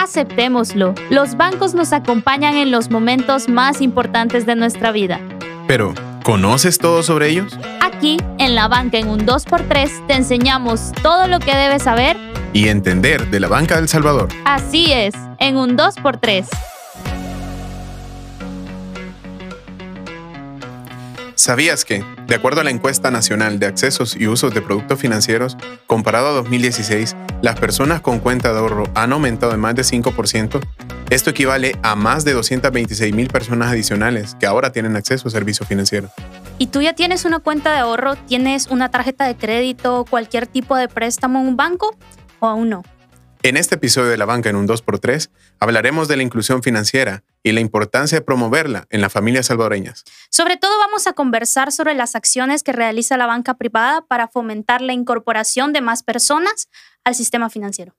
Aceptémoslo, 0.00 0.94
los 1.10 1.36
bancos 1.36 1.74
nos 1.74 1.92
acompañan 1.92 2.54
en 2.54 2.70
los 2.70 2.88
momentos 2.88 3.48
más 3.48 3.80
importantes 3.80 4.46
de 4.46 4.54
nuestra 4.54 4.92
vida. 4.92 5.20
Pero, 5.66 5.92
¿conoces 6.22 6.78
todo 6.78 7.02
sobre 7.02 7.30
ellos? 7.30 7.58
Aquí, 7.80 8.16
en 8.38 8.54
la 8.54 8.68
banca 8.68 8.98
en 8.98 9.08
un 9.08 9.26
2x3, 9.26 10.06
te 10.06 10.14
enseñamos 10.14 10.92
todo 11.02 11.26
lo 11.26 11.40
que 11.40 11.52
debes 11.52 11.82
saber 11.82 12.16
y 12.52 12.68
entender 12.68 13.28
de 13.28 13.40
la 13.40 13.48
banca 13.48 13.74
del 13.74 13.88
Salvador. 13.88 14.28
Así 14.44 14.92
es, 14.92 15.14
en 15.40 15.56
un 15.56 15.76
2x3. 15.76 16.46
¿Sabías 21.38 21.84
que, 21.84 22.04
de 22.26 22.34
acuerdo 22.34 22.62
a 22.62 22.64
la 22.64 22.70
encuesta 22.70 23.12
nacional 23.12 23.60
de 23.60 23.66
accesos 23.66 24.16
y 24.16 24.26
usos 24.26 24.52
de 24.52 24.60
productos 24.60 24.98
financieros, 24.98 25.56
comparado 25.86 26.26
a 26.26 26.32
2016, 26.32 27.14
las 27.42 27.60
personas 27.60 28.00
con 28.00 28.18
cuenta 28.18 28.52
de 28.52 28.58
ahorro 28.58 28.82
han 28.96 29.12
aumentado 29.12 29.52
en 29.52 29.60
más 29.60 29.76
de 29.76 29.82
5%? 29.82 30.60
Esto 31.10 31.30
equivale 31.30 31.76
a 31.84 31.94
más 31.94 32.24
de 32.24 32.32
226 32.32 33.14
mil 33.14 33.28
personas 33.28 33.70
adicionales 33.70 34.34
que 34.40 34.46
ahora 34.46 34.72
tienen 34.72 34.96
acceso 34.96 35.28
a 35.28 35.30
servicios 35.30 35.68
financieros. 35.68 36.10
¿Y 36.58 36.66
tú 36.66 36.82
ya 36.82 36.94
tienes 36.94 37.24
una 37.24 37.38
cuenta 37.38 37.72
de 37.72 37.78
ahorro? 37.78 38.16
¿Tienes 38.16 38.66
una 38.66 38.90
tarjeta 38.90 39.24
de 39.24 39.36
crédito 39.36 40.06
cualquier 40.10 40.48
tipo 40.48 40.74
de 40.74 40.88
préstamo 40.88 41.38
en 41.38 41.46
un 41.46 41.56
banco? 41.56 41.96
¿O 42.40 42.48
aún 42.48 42.68
no? 42.68 42.82
En 43.44 43.56
este 43.56 43.76
episodio 43.76 44.08
de 44.08 44.16
La 44.16 44.24
Banca 44.24 44.50
en 44.50 44.56
un 44.56 44.66
2x3 44.66 45.30
hablaremos 45.60 46.08
de 46.08 46.16
la 46.16 46.24
inclusión 46.24 46.62
financiera 46.62 47.22
y 47.44 47.52
la 47.52 47.60
importancia 47.60 48.18
de 48.18 48.24
promoverla 48.24 48.86
en 48.90 49.00
las 49.00 49.12
familias 49.12 49.46
salvadoreñas. 49.46 50.04
Sobre 50.28 50.56
todo 50.56 50.76
vamos 50.80 51.06
a 51.06 51.12
conversar 51.12 51.70
sobre 51.70 51.94
las 51.94 52.16
acciones 52.16 52.64
que 52.64 52.72
realiza 52.72 53.16
la 53.16 53.26
banca 53.26 53.54
privada 53.54 54.02
para 54.02 54.26
fomentar 54.26 54.82
la 54.82 54.92
incorporación 54.92 55.72
de 55.72 55.80
más 55.80 56.02
personas 56.02 56.68
al 57.04 57.14
sistema 57.14 57.48
financiero. 57.48 57.94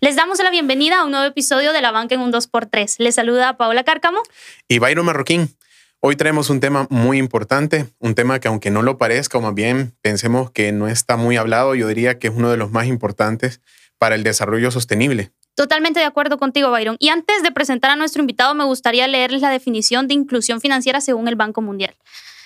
Les 0.00 0.16
damos 0.16 0.38
la 0.42 0.50
bienvenida 0.50 1.00
a 1.00 1.04
un 1.04 1.10
nuevo 1.10 1.26
episodio 1.26 1.74
de 1.74 1.82
La 1.82 1.90
Banca 1.90 2.14
en 2.14 2.22
un 2.22 2.32
2x3. 2.32 2.96
Les 2.98 3.14
saluda 3.14 3.58
Paola 3.58 3.84
Cárcamo 3.84 4.22
y 4.68 4.78
Byron 4.78 5.04
Marroquín. 5.04 5.54
Hoy 6.02 6.16
traemos 6.16 6.48
un 6.48 6.60
tema 6.60 6.86
muy 6.88 7.18
importante, 7.18 7.86
un 7.98 8.14
tema 8.14 8.40
que 8.40 8.48
aunque 8.48 8.70
no 8.70 8.80
lo 8.80 8.96
parezca, 8.96 9.36
o 9.36 9.42
más 9.42 9.54
bien 9.54 9.94
pensemos 10.00 10.50
que 10.50 10.72
no 10.72 10.88
está 10.88 11.18
muy 11.18 11.36
hablado, 11.36 11.74
yo 11.74 11.86
diría 11.88 12.18
que 12.18 12.28
es 12.28 12.34
uno 12.34 12.50
de 12.50 12.56
los 12.56 12.70
más 12.70 12.86
importantes 12.86 13.60
para 13.98 14.14
el 14.14 14.22
desarrollo 14.22 14.70
sostenible. 14.70 15.30
Totalmente 15.54 16.00
de 16.00 16.06
acuerdo 16.06 16.38
contigo, 16.38 16.70
Byron. 16.70 16.96
Y 17.00 17.10
antes 17.10 17.42
de 17.42 17.52
presentar 17.52 17.90
a 17.90 17.96
nuestro 17.96 18.22
invitado, 18.22 18.54
me 18.54 18.64
gustaría 18.64 19.06
leerles 19.08 19.42
la 19.42 19.50
definición 19.50 20.08
de 20.08 20.14
inclusión 20.14 20.62
financiera 20.62 21.02
según 21.02 21.28
el 21.28 21.36
Banco 21.36 21.60
Mundial. 21.60 21.94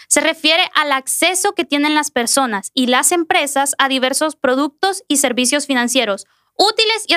Se 0.09 0.21
refiere 0.21 0.65
al 0.75 0.91
acceso 0.91 1.53
que 1.53 1.65
tienen 1.65 1.95
las 1.95 2.11
personas 2.11 2.73
y 2.75 2.89
las 2.89 3.13
empresas 3.13 3.77
a 3.79 3.89
diversos 3.89 4.35
productos 4.35 5.05
y 5.07 5.19
servicios 5.19 5.67
financieros 5.67 6.27
útiles 6.57 7.07
y 7.09 7.15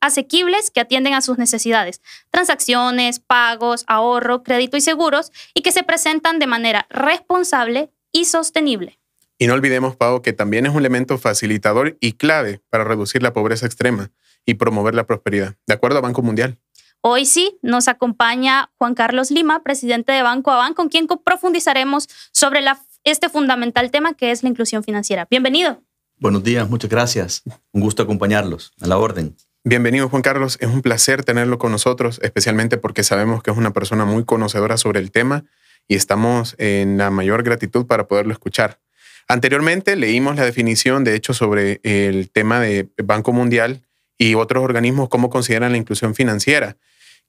asequibles 0.00 0.70
que 0.70 0.80
atienden 0.80 1.14
a 1.14 1.20
sus 1.20 1.38
necesidades, 1.38 2.00
transacciones, 2.30 3.20
pagos, 3.20 3.84
ahorro, 3.86 4.42
crédito 4.42 4.76
y 4.76 4.80
seguros, 4.80 5.32
y 5.54 5.62
que 5.62 5.72
se 5.72 5.82
presentan 5.82 6.38
de 6.38 6.46
manera 6.46 6.86
responsable 6.90 7.90
y 8.12 8.24
sostenible. 8.24 8.98
Y 9.38 9.46
no 9.46 9.54
olvidemos, 9.54 9.96
Pau, 9.96 10.20
que 10.20 10.32
también 10.32 10.66
es 10.66 10.72
un 10.72 10.80
elemento 10.80 11.16
facilitador 11.16 11.96
y 12.00 12.12
clave 12.12 12.60
para 12.70 12.84
reducir 12.84 13.22
la 13.22 13.32
pobreza 13.32 13.66
extrema 13.66 14.10
y 14.44 14.54
promover 14.54 14.94
la 14.94 15.06
prosperidad, 15.06 15.56
de 15.66 15.74
acuerdo 15.74 15.98
a 15.98 16.00
Banco 16.00 16.22
Mundial. 16.22 16.58
Hoy 17.00 17.26
sí 17.26 17.58
nos 17.62 17.86
acompaña 17.86 18.70
Juan 18.76 18.94
Carlos 18.94 19.30
Lima, 19.30 19.62
presidente 19.62 20.10
de 20.10 20.22
Banco 20.22 20.50
a 20.50 20.74
con 20.74 20.88
quien 20.88 21.06
profundizaremos 21.06 22.08
sobre 22.32 22.60
este 23.04 23.28
fundamental 23.28 23.92
tema 23.92 24.14
que 24.14 24.32
es 24.32 24.42
la 24.42 24.48
inclusión 24.48 24.82
financiera. 24.82 25.28
Bienvenido. 25.30 25.80
Buenos 26.20 26.42
días, 26.42 26.68
muchas 26.68 26.90
gracias. 26.90 27.42
Un 27.70 27.80
gusto 27.80 28.02
acompañarlos. 28.02 28.72
A 28.80 28.88
la 28.88 28.98
orden. 28.98 29.36
Bienvenido 29.62 30.08
Juan 30.08 30.22
Carlos, 30.22 30.58
es 30.60 30.68
un 30.68 30.82
placer 30.82 31.22
tenerlo 31.22 31.58
con 31.58 31.70
nosotros, 31.70 32.18
especialmente 32.24 32.76
porque 32.76 33.04
sabemos 33.04 33.40
que 33.40 33.52
es 33.52 33.56
una 33.56 33.72
persona 33.72 34.04
muy 34.04 34.24
conocedora 34.24 34.78
sobre 34.78 34.98
el 34.98 35.12
tema 35.12 35.44
y 35.86 35.94
estamos 35.94 36.56
en 36.58 36.98
la 36.98 37.10
mayor 37.10 37.44
gratitud 37.44 37.86
para 37.86 38.08
poderlo 38.08 38.32
escuchar. 38.32 38.80
Anteriormente 39.28 39.94
leímos 39.94 40.34
la 40.34 40.44
definición, 40.44 41.04
de 41.04 41.14
hecho, 41.14 41.34
sobre 41.34 41.80
el 41.84 42.30
tema 42.30 42.58
de 42.58 42.88
Banco 43.04 43.32
Mundial 43.32 43.82
y 44.16 44.34
otros 44.34 44.64
organismos 44.64 45.08
cómo 45.08 45.30
consideran 45.30 45.70
la 45.70 45.78
inclusión 45.78 46.16
financiera, 46.16 46.76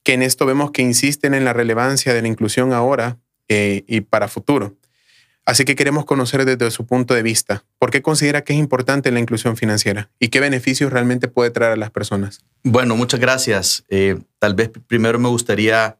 que 0.02 0.14
en 0.14 0.22
esto 0.22 0.46
vemos 0.46 0.72
que 0.72 0.82
insisten 0.82 1.34
en 1.34 1.44
la 1.44 1.52
relevancia 1.52 2.12
de 2.12 2.22
la 2.22 2.28
inclusión 2.28 2.72
ahora 2.72 3.18
eh, 3.48 3.84
y 3.86 4.00
para 4.00 4.26
futuro. 4.26 4.74
Así 5.50 5.64
que 5.64 5.74
queremos 5.74 6.04
conocer 6.04 6.44
desde 6.44 6.70
su 6.70 6.86
punto 6.86 7.12
de 7.12 7.24
vista, 7.24 7.64
¿por 7.80 7.90
qué 7.90 8.02
considera 8.02 8.42
que 8.42 8.52
es 8.52 8.58
importante 8.60 9.10
la 9.10 9.18
inclusión 9.18 9.56
financiera 9.56 10.08
y 10.20 10.28
qué 10.28 10.38
beneficios 10.38 10.92
realmente 10.92 11.26
puede 11.26 11.50
traer 11.50 11.72
a 11.72 11.76
las 11.76 11.90
personas? 11.90 12.44
Bueno, 12.62 12.94
muchas 12.94 13.18
gracias. 13.18 13.84
Eh, 13.88 14.16
tal 14.38 14.54
vez 14.54 14.70
primero 14.86 15.18
me 15.18 15.28
gustaría 15.28 15.98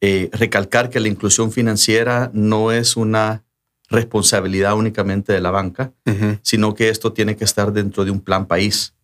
eh, 0.00 0.30
recalcar 0.32 0.88
que 0.88 1.00
la 1.00 1.08
inclusión 1.08 1.52
financiera 1.52 2.30
no 2.32 2.72
es 2.72 2.96
una 2.96 3.44
responsabilidad 3.90 4.74
únicamente 4.74 5.34
de 5.34 5.42
la 5.42 5.50
banca, 5.50 5.92
sino 6.40 6.74
que 6.74 6.88
esto 6.88 7.12
tiene 7.12 7.36
que 7.36 7.44
estar 7.44 7.74
dentro 7.74 8.06
de 8.06 8.10
un 8.10 8.22
plan 8.22 8.46
país. 8.46 8.94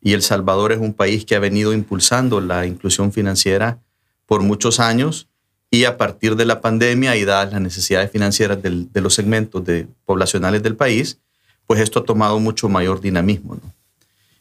Y 0.00 0.14
El 0.14 0.22
Salvador 0.22 0.72
es 0.72 0.78
un 0.78 0.94
país 0.94 1.26
que 1.26 1.36
ha 1.36 1.40
venido 1.40 1.74
impulsando 1.74 2.40
la 2.40 2.64
inclusión 2.64 3.12
financiera 3.12 3.82
por 4.24 4.40
muchos 4.40 4.80
años 4.80 5.28
y 5.76 5.84
a 5.84 5.98
partir 5.98 6.36
de 6.36 6.46
la 6.46 6.62
pandemia 6.62 7.16
y 7.16 7.26
dadas 7.26 7.52
las 7.52 7.60
necesidades 7.60 8.10
financieras 8.10 8.58
de 8.62 9.00
los 9.02 9.12
segmentos 9.12 9.62
poblacionales 10.06 10.62
del 10.62 10.74
país, 10.74 11.18
pues 11.66 11.80
esto 11.80 11.98
ha 11.98 12.04
tomado 12.04 12.40
mucho 12.40 12.70
mayor 12.70 13.00
dinamismo. 13.00 13.58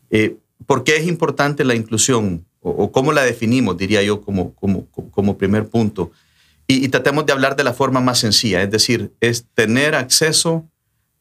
Eh, 0.09 0.38
¿Por 0.66 0.85
qué 0.85 0.96
es 0.96 1.07
importante 1.07 1.66
la 1.66 1.75
inclusión? 1.75 2.46
O, 2.62 2.90
cómo 2.90 3.12
la 3.12 3.23
definimos, 3.23 3.78
diría 3.78 4.01
yo, 4.01 4.22
como, 4.22 4.56
como, 4.56 5.38
primer 5.38 5.68
punto? 5.68 6.12
Y, 6.68 6.88
tratemos 6.88 7.25
de 7.25 7.34
hablar 7.34 7.57
de 7.57 7.66
la 7.66 7.73
forma 7.73 8.00
más 8.00 8.19
sencilla, 8.19 8.63
es 8.63 8.72
decir, 8.72 9.12
es 9.19 9.46
tener 9.53 9.94
acceso 9.94 10.66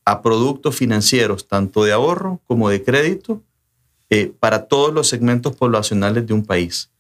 a 0.05 0.23
productos 0.23 0.77
financieros, 0.77 1.49
tanto 1.49 1.83
de 1.83 1.93
ahorro 1.93 2.41
como 2.47 2.71
de 2.71 2.85
crédito, 2.85 3.43
eh, 4.11 4.33
para 4.39 4.67
todos 4.67 4.95
los 4.95 5.09
segmentos 5.09 5.57
poblacionales 5.57 6.25
de 6.27 6.35
un 6.35 6.47
país. 6.47 6.91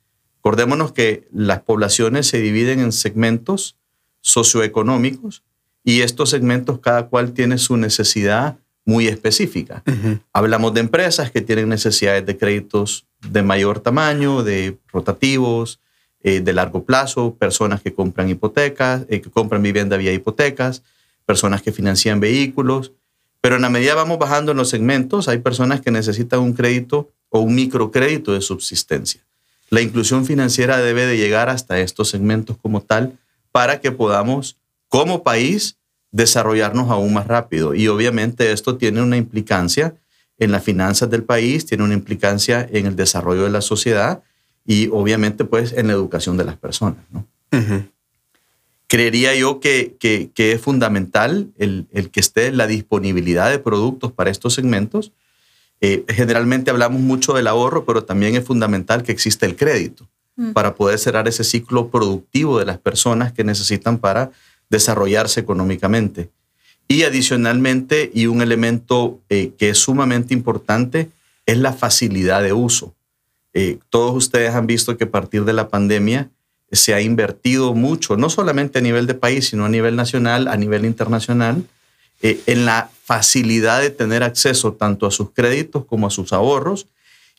Acordémonos 0.44 0.93
que 0.93 1.27
las 1.32 1.62
poblaciones 1.62 2.27
se 2.27 2.38
dividen 2.38 2.78
en 2.78 2.93
segmentos 2.93 3.77
socioeconómicos 4.21 5.43
y 5.82 6.03
estos 6.03 6.28
segmentos 6.28 6.81
cada 6.81 7.06
cual 7.06 7.32
tiene 7.32 7.56
su 7.56 7.78
necesidad 7.78 8.59
muy 8.84 9.09
específica. 9.09 9.83
Hablamos 10.34 10.75
de 10.75 10.81
empresas 10.81 11.31
que 11.31 11.41
tienen 11.41 11.71
necesidades 11.71 12.27
de 12.27 12.37
créditos 12.37 13.06
de 13.27 13.43
mayor 13.43 13.81
tamaño, 13.81 14.43
de 14.43 14.77
rotativos, 14.93 15.81
eh, 16.22 16.41
de 16.41 16.53
largo 16.53 16.84
plazo, 16.84 17.34
personas 17.37 17.81
que 17.81 17.94
compran 17.94 18.28
hipotecas, 18.28 19.06
eh, 19.09 19.22
que 19.22 19.31
compran 19.31 19.62
vivienda 19.62 19.97
vía 19.97 20.12
hipotecas, 20.12 20.83
personas 21.25 21.62
que 21.62 21.72
financian 21.72 22.21
vehículos. 22.21 22.93
Pero 23.41 23.56
en 23.56 23.62
la 23.62 23.71
medida 23.71 23.94
vamos 23.94 24.19
bajando 24.19 24.53
en 24.53 24.59
los 24.59 24.69
segmentos, 24.69 25.27
hay 25.27 25.38
personas 25.38 25.81
que 25.81 25.91
necesitan 25.91 26.41
un 26.41 26.53
crédito 26.53 27.10
o 27.31 27.41
un 27.41 27.54
microcrédito 27.54 28.34
de 28.34 28.43
subsistencia. 28.43 29.25
La 29.71 29.81
inclusión 29.81 30.27
financiera 30.27 30.79
debe 30.79 31.07
de 31.07 31.17
llegar 31.17 31.49
hasta 31.49 31.81
estos 31.81 32.09
segmentos 32.09 32.57
como 32.61 32.81
tal 32.81 33.19
para 33.53 33.81
que 33.81 33.93
podamos, 33.93 34.57
como 34.89 35.23
país, 35.23 35.77
desarrollarnos 36.11 36.91
aún 36.91 37.13
más 37.13 37.27
rápido. 37.27 37.75
Y 37.75 37.89
obviamente 37.89 38.53
esto 38.53 38.77
tiene 38.77 39.03
una 39.03 39.17
implicancia 39.17 39.95
en 40.39 40.53
las 40.53 40.63
finanzas 40.63 41.11
del 41.11 41.25
país, 41.25 41.67
tiene 41.67 41.85
una 41.85 41.95
implicancia 41.95 42.67
en 42.71 42.87
el 42.87 42.97
desarrollo 42.97 43.45
de 43.45 43.51
la 43.51 43.61
sociedad 43.61 44.23
y 44.67 44.89
obviamente 44.89 45.45
pues 45.45 45.73
en 45.73 45.89
la 45.89 45.93
educación 45.93 46.37
de 46.37 46.45
las 46.45 46.57
personas. 46.57 46.99
Creería 48.87 49.35
yo 49.35 49.61
que, 49.61 49.97
es 50.37 50.61
fundamental 50.61 51.49
el, 51.59 51.87
el, 51.93 52.11
que 52.11 52.21
esté 52.21 52.53
la 52.53 52.67
disponibilidad 52.67 53.51
de 53.51 53.59
productos 53.59 54.13
para 54.13 54.31
estos 54.31 54.55
segmentos 54.55 55.13
eh, 55.81 56.05
generalmente 56.09 56.71
hablamos 56.71 57.01
mucho 57.01 57.33
del 57.33 57.47
ahorro, 57.47 57.85
pero 57.85 58.05
también 58.05 58.37
es 58.37 58.45
fundamental 58.45 59.03
que 59.03 59.12
exista 59.12 59.47
el 59.47 59.57
crédito 59.57 60.09
mm. 60.37 60.53
para 60.53 60.75
poder 60.75 60.98
cerrar 60.98 61.28
ese 61.28 61.45
ciclo 61.45 61.89
productivo 61.89 62.59
de 62.59 62.65
las 62.65 62.78
personas 62.78 63.33
que 63.33 63.45
necesitan 63.45 63.98
para 63.98 64.31
desarrollarse 64.71 65.41
económicamente. 65.41 66.31
Y 66.89 67.03
adicionalmente, 67.03 68.10
y 68.15 68.27
un 68.27 68.43
elemento 68.43 69.21
eh, 69.28 69.53
que 69.59 69.71
es 69.71 69.78
sumamente 69.78 70.34
importante, 70.34 71.10
es 71.47 71.59
la 71.59 71.72
facilidad 71.72 72.43
de 72.43 72.53
uso. 72.53 72.95
Eh, 73.53 73.78
todos 73.89 74.15
ustedes 74.15 74.54
han 74.54 74.66
visto 74.66 74.97
que 74.97 75.04
a 75.04 75.10
partir 75.10 75.45
de 75.45 75.53
la 75.53 75.69
pandemia 75.69 76.31
se 76.72 76.93
ha 76.93 77.01
invertido 77.01 77.75
mucho, 77.75 78.16
no 78.16 78.28
solamente 78.28 78.78
a 78.78 78.83
nivel 78.83 79.07
de 79.07 79.15
país, 79.15 79.48
sino 79.48 79.65
a 79.65 79.69
nivel 79.69 79.97
nacional, 79.97 80.48
a 80.48 80.57
nivel 80.57 80.84
internacional, 80.84 81.65
eh, 82.24 82.41
en 82.47 82.65
la 82.65 82.88
facilidad 83.04 83.82
de 83.82 83.91
tener 83.91 84.22
acceso 84.22 84.72
tanto 84.72 85.04
a 85.06 85.10
sus 85.10 85.32
créditos 85.32 85.84
como 85.84 86.06
a 86.06 86.10
sus 86.10 86.32
ahorros 86.32 86.86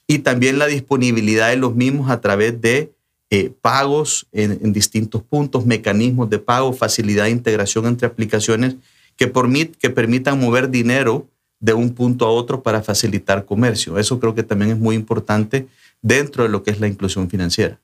y 0.05 0.19
también 0.19 0.59
la 0.59 0.67
disponibilidad 0.67 1.49
de 1.49 1.55
los 1.55 1.73
mismos 1.73 2.11
a 2.11 2.21
través 2.21 2.61
de 2.61 2.91
eh, 3.31 3.51
pagos 3.61 4.27
en, 4.31 4.71
distintos 4.73 5.23
puntos, 5.23 5.65
mecanismos 5.65 6.29
de 6.29 6.37
pago, 6.37 6.71
facilidad 6.71 7.23
de 7.23 7.31
integración 7.31 7.87
entre 7.87 8.05
aplicaciones 8.05 8.75
que, 9.17 9.31
que 9.79 9.89
permitan 9.89 10.39
mover 10.39 10.69
dinero 10.69 11.27
de 11.59 11.73
un 11.73 11.95
punto 11.95 12.27
a 12.27 12.29
otro 12.29 12.61
para 12.61 12.83
facilitar 12.83 13.43
comercio. 13.43 13.97
Eso 13.97 14.19
creo 14.19 14.35
que 14.35 14.43
también 14.43 14.69
es 14.69 14.77
muy 14.77 14.95
importante 14.95 15.67
dentro 16.03 16.43
de 16.43 16.49
lo 16.49 16.61
que 16.61 16.69
es 16.69 16.79
la 16.79 16.87
inclusión 16.87 17.27
financiera. 17.27 17.79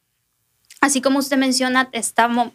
Así 0.81 0.99
como 0.99 1.19
usted 1.19 1.37
menciona, 1.37 1.91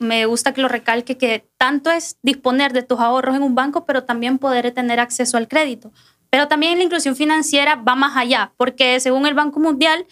me 0.00 0.26
gusta 0.26 0.52
que 0.52 0.60
lo 0.60 0.66
recalque 0.66 1.16
que 1.16 1.48
tanto 1.58 1.92
es 1.92 2.18
disponer 2.22 2.72
de 2.72 2.82
tus 2.82 2.98
ahorros 2.98 3.36
en 3.36 3.42
un 3.42 3.54
banco, 3.54 3.86
pero 3.86 4.02
también 4.02 4.38
poder 4.38 4.72
tener 4.72 4.98
acceso 4.98 5.36
al 5.36 5.46
crédito. 5.46 5.92
Pero 6.28 6.48
también 6.48 6.76
la 6.76 6.82
inclusión 6.82 7.14
financiera 7.14 7.76
va 7.76 7.94
más 7.94 8.16
allá, 8.16 8.52
porque 8.56 8.98
según 8.98 9.26
el 9.26 9.34
Banco 9.34 9.60
Mundial, 9.60 10.06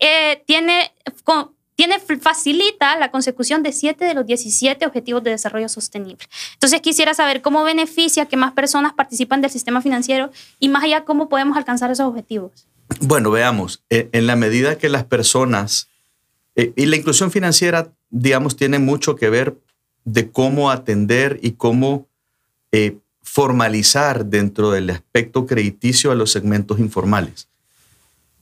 eh, 0.00 0.42
tiene, 0.46 0.92
facilita 2.20 2.98
la 2.98 3.12
consecución 3.12 3.62
de 3.62 3.70
7 3.70 4.04
de 4.04 4.14
los 4.14 4.26
17 4.26 4.84
Objetivos 4.84 5.22
de 5.22 5.30
Desarrollo 5.30 5.68
Sostenible. 5.68 6.26
Entonces 6.54 6.80
quisiera 6.80 7.14
saber 7.14 7.40
cómo 7.40 7.62
beneficia 7.62 8.26
que 8.26 8.36
más 8.36 8.50
personas 8.52 8.94
participan 8.94 9.42
del 9.42 9.50
sistema 9.50 9.80
financiero 9.80 10.32
y 10.58 10.70
más 10.70 10.82
allá 10.82 11.04
cómo 11.04 11.28
podemos 11.28 11.56
alcanzar 11.56 11.92
esos 11.92 12.08
objetivos. 12.08 12.66
Bueno, 13.00 13.30
veamos, 13.30 13.84
eh, 13.90 14.08
en 14.10 14.26
la 14.26 14.34
medida 14.34 14.76
que 14.76 14.88
las 14.88 15.04
personas 15.04 15.89
eh, 16.60 16.74
y 16.76 16.84
la 16.84 16.96
inclusión 16.96 17.30
financiera, 17.30 17.90
digamos, 18.10 18.54
tiene 18.54 18.78
mucho 18.78 19.16
que 19.16 19.30
ver 19.30 19.56
de 20.04 20.30
cómo 20.30 20.70
atender 20.70 21.40
y 21.40 21.52
cómo 21.52 22.06
eh, 22.70 22.98
formalizar 23.22 24.26
dentro 24.26 24.70
del 24.70 24.90
aspecto 24.90 25.46
crediticio 25.46 26.10
a 26.10 26.14
los 26.14 26.30
segmentos 26.30 26.78
informales. 26.78 27.48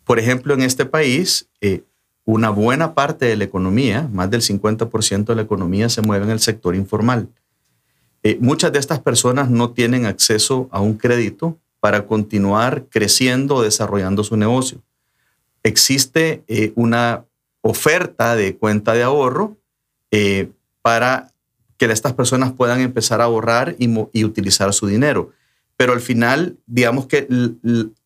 Por 0.04 0.18
ejemplo, 0.18 0.52
en 0.54 0.62
este 0.62 0.84
país, 0.84 1.48
eh, 1.60 1.84
una 2.24 2.50
buena 2.50 2.92
parte 2.92 3.26
de 3.26 3.36
la 3.36 3.44
economía, 3.44 4.08
más 4.12 4.28
del 4.28 4.42
50% 4.42 5.26
de 5.26 5.36
la 5.36 5.42
economía 5.42 5.88
se 5.88 6.02
mueve 6.02 6.24
en 6.24 6.32
el 6.32 6.40
sector 6.40 6.74
informal. 6.74 7.28
muchas 8.40 8.72
de 8.72 8.80
estas 8.80 8.98
personas 8.98 9.48
no 9.48 9.70
tienen 9.70 10.04
acceso 10.04 10.68
a 10.72 10.80
un 10.80 10.98
crédito 10.98 11.56
para 11.78 12.04
continuar 12.04 12.86
creciendo 12.90 13.54
o 13.54 13.62
desarrollando 13.62 14.24
su 14.24 14.36
negocio. 14.36 14.82
Existe 15.62 16.42
una 16.74 17.24
oferta 17.68 18.34
de 18.34 18.56
cuenta 18.56 18.94
de 18.94 19.02
ahorro 19.02 19.58
eh, 20.10 20.48
para 20.80 21.32
que 21.76 21.84
estas 21.84 22.14
personas 22.14 22.50
puedan 22.52 22.80
empezar 22.80 23.20
a 23.20 23.24
ahorrar 23.24 23.76
y, 23.78 24.24
utilizar 24.24 24.72
su 24.72 24.86
dinero. 24.86 25.32
Pero 25.76 25.92
al 25.92 26.00
final, 26.00 26.56
digamos 26.66 27.06
que 27.06 27.28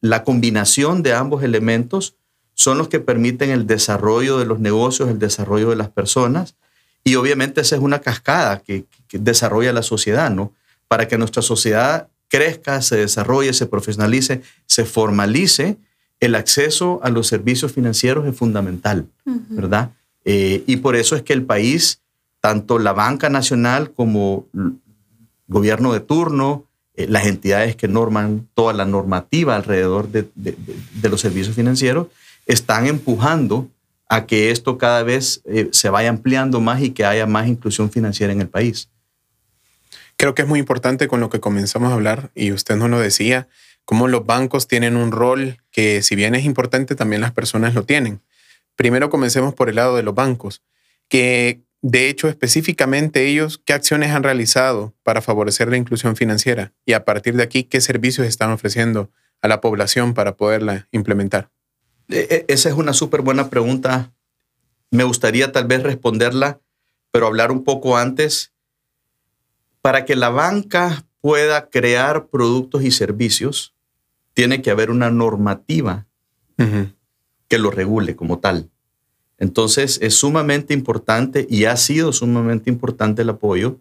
la 0.01 0.25
combinación 0.25 1.05
de 1.05 1.15
ambos 1.15 1.45
elementos 1.45 2.17
son 2.55 2.77
los 2.77 2.89
que 2.89 2.99
permiten 2.99 3.51
el 3.51 3.69
desarrollo 3.69 4.37
de 4.37 4.47
los 4.47 4.59
negocios, 4.59 5.09
el 5.09 5.21
desarrollo 5.21 5.71
de 5.71 5.77
las 5.77 5.89
personas. 5.89 6.57
Y 7.05 7.15
obviamente 7.15 7.61
esa 7.61 7.77
es 7.77 7.83
una 7.83 8.01
cascada 8.01 8.59
que, 8.59 8.85
que 9.07 9.19
desarrolla 9.19 9.73
la 9.73 9.85
sociedad, 9.85 10.29
¿no? 10.31 10.53
Para 10.89 11.07
que 11.07 11.19
nuestra 11.19 11.41
sociedad 11.41 12.09
crezca, 12.29 12.83
se 12.83 12.97
desarrolle, 12.97 13.53
se 13.53 13.67
profesionalice, 13.67 14.43
se 14.67 14.85
formalice, 14.85 15.79
el 16.23 16.37
acceso 16.37 17.01
a 17.03 17.11
los 17.11 17.27
servicios 17.27 17.73
financieros 17.73 18.25
es 18.29 18.37
fundamental, 18.37 19.09
¿verdad? 19.25 19.91
Eh, 20.25 20.63
y 20.69 20.77
por 20.77 20.95
eso 20.95 21.17
es 21.17 21.23
que 21.23 21.33
el 21.33 21.45
país, 21.45 22.01
tanto 22.41 22.79
la 22.79 22.93
banca 22.93 23.29
nacional 23.29 23.91
como 23.91 24.47
el 24.55 24.75
gobierno 25.49 25.93
de 25.93 25.99
turno, 25.99 26.65
eh, 26.95 27.09
las 27.09 27.27
entidades 27.27 27.75
que 27.75 27.89
norman 27.89 28.49
toda 28.55 28.73
la 28.73 28.85
normativa 28.85 29.57
alrededor 29.57 30.13
de, 30.13 30.29
los 31.03 31.21
servicios 31.21 31.57
financieros, 31.57 32.07
están 32.47 32.87
empujando 32.87 33.69
a 34.09 34.25
que 34.25 34.53
esto 34.53 34.79
cada 34.79 35.03
vez 35.03 35.43
eh, 35.45 35.71
se 35.73 35.91
vaya 35.91 36.09
ampliando 36.09 36.61
más 36.61 36.83
y 36.83 36.91
que 36.91 37.05
haya 37.05 37.27
más 37.27 37.49
inclusión 37.49 37.91
financiera 37.91 38.33
en 38.33 38.43
el 38.43 38.49
país. 38.49 38.89
Creo 40.17 40.37
que 40.37 40.43
es 40.43 40.49
muy 40.49 40.61
importante 40.61 41.09
con 41.09 41.19
lo 41.19 41.31
que 41.31 41.41
comenzamos 41.41 41.91
a 41.91 41.95
hablar, 41.95 42.31
y 42.37 42.53
usted 42.53 42.77
no 42.77 42.87
lo 42.87 43.01
decía, 43.01 43.49
cómo 43.85 44.09
los 44.09 44.27
bancos 44.27 44.69
tienen 44.69 44.97
un 44.97 45.13
rol 45.13 45.59
que 45.71 46.03
si 46.03 46.17
bien 46.17 46.35
es 46.35 46.45
importante, 46.45 46.95
también 46.95 47.23
las 47.23 47.33
personas 47.33 47.75
lo 47.75 47.85
tienen. 47.85 48.21
Primero 48.77 49.11
comencemos 49.11 49.55
por 49.55 49.69
el 49.69 49.77
lado 49.77 49.97
de 49.97 50.03
los 50.03 50.15
bancos, 50.15 50.63
que 51.09 51.63
de 51.83 52.09
hecho 52.09 52.29
específicamente 52.29 53.27
ellos, 53.27 53.61
¿qué 53.65 53.73
acciones 53.73 54.13
han 54.13 54.23
realizado 54.23 54.95
para 55.03 55.21
favorecer 55.21 55.69
la 55.69 55.77
inclusión 55.77 56.17
financiera? 56.17 56.73
Y 56.87 56.93
a 56.93 57.05
partir 57.05 57.37
de 57.37 57.43
aquí, 57.43 57.65
¿qué 57.65 57.81
servicios 57.81 58.27
están 58.27 58.51
ofreciendo 58.51 59.11
a 59.41 59.49
la 59.49 59.61
población 59.61 60.15
para 60.15 60.37
poderla 60.37 60.89
implementar? 60.93 61.51
E, 62.09 62.27
e, 62.31 62.45
esa 62.49 62.69
es 62.69 62.75
una 62.75 62.93
súper 62.93 63.23
buena 63.23 63.51
pregunta. 63.51 64.13
Me 64.91 65.05
gustaría 65.05 65.53
tal 65.53 65.67
vez 65.67 65.83
responderla, 65.83 66.61
pero 67.11 67.27
hablar 67.27 67.51
un 67.51 67.65
poco 67.65 67.97
antes. 67.97 68.53
Para 69.81 70.05
que 70.05 70.15
la 70.15 70.29
banca 70.29 71.05
pueda 71.21 71.69
crear 71.69 72.29
productos 72.29 72.85
y 72.85 72.91
servicios, 72.91 73.72
tiene 74.35 74.63
que 74.63 74.71
haber 74.71 74.91
una 74.91 75.11
normativa 75.11 76.07
que 77.49 77.59
lo 77.59 77.71
regule 77.71 78.15
como 78.15 78.39
tal. 78.39 78.71
Entonces 79.39 79.99
es 80.01 80.15
sumamente 80.15 80.75
importante 80.75 81.47
y 81.51 81.65
ha 81.65 81.77
sido 81.77 82.13
sumamente 82.13 82.71
importante 82.71 83.23
el 83.23 83.31
apoyo 83.31 83.81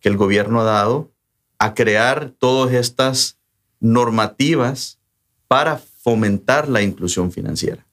que 0.00 0.10
el 0.10 0.16
gobierno 0.18 0.60
ha 0.60 0.64
dado 0.64 1.10
a 1.58 1.74
crear 1.74 2.32
todas 2.38 2.74
estas 2.74 3.38
normativas 3.80 4.98
para 5.46 5.78
fomentar 5.78 6.68
la 6.68 6.82
inclusión 6.82 7.32
financiera. 7.32 7.86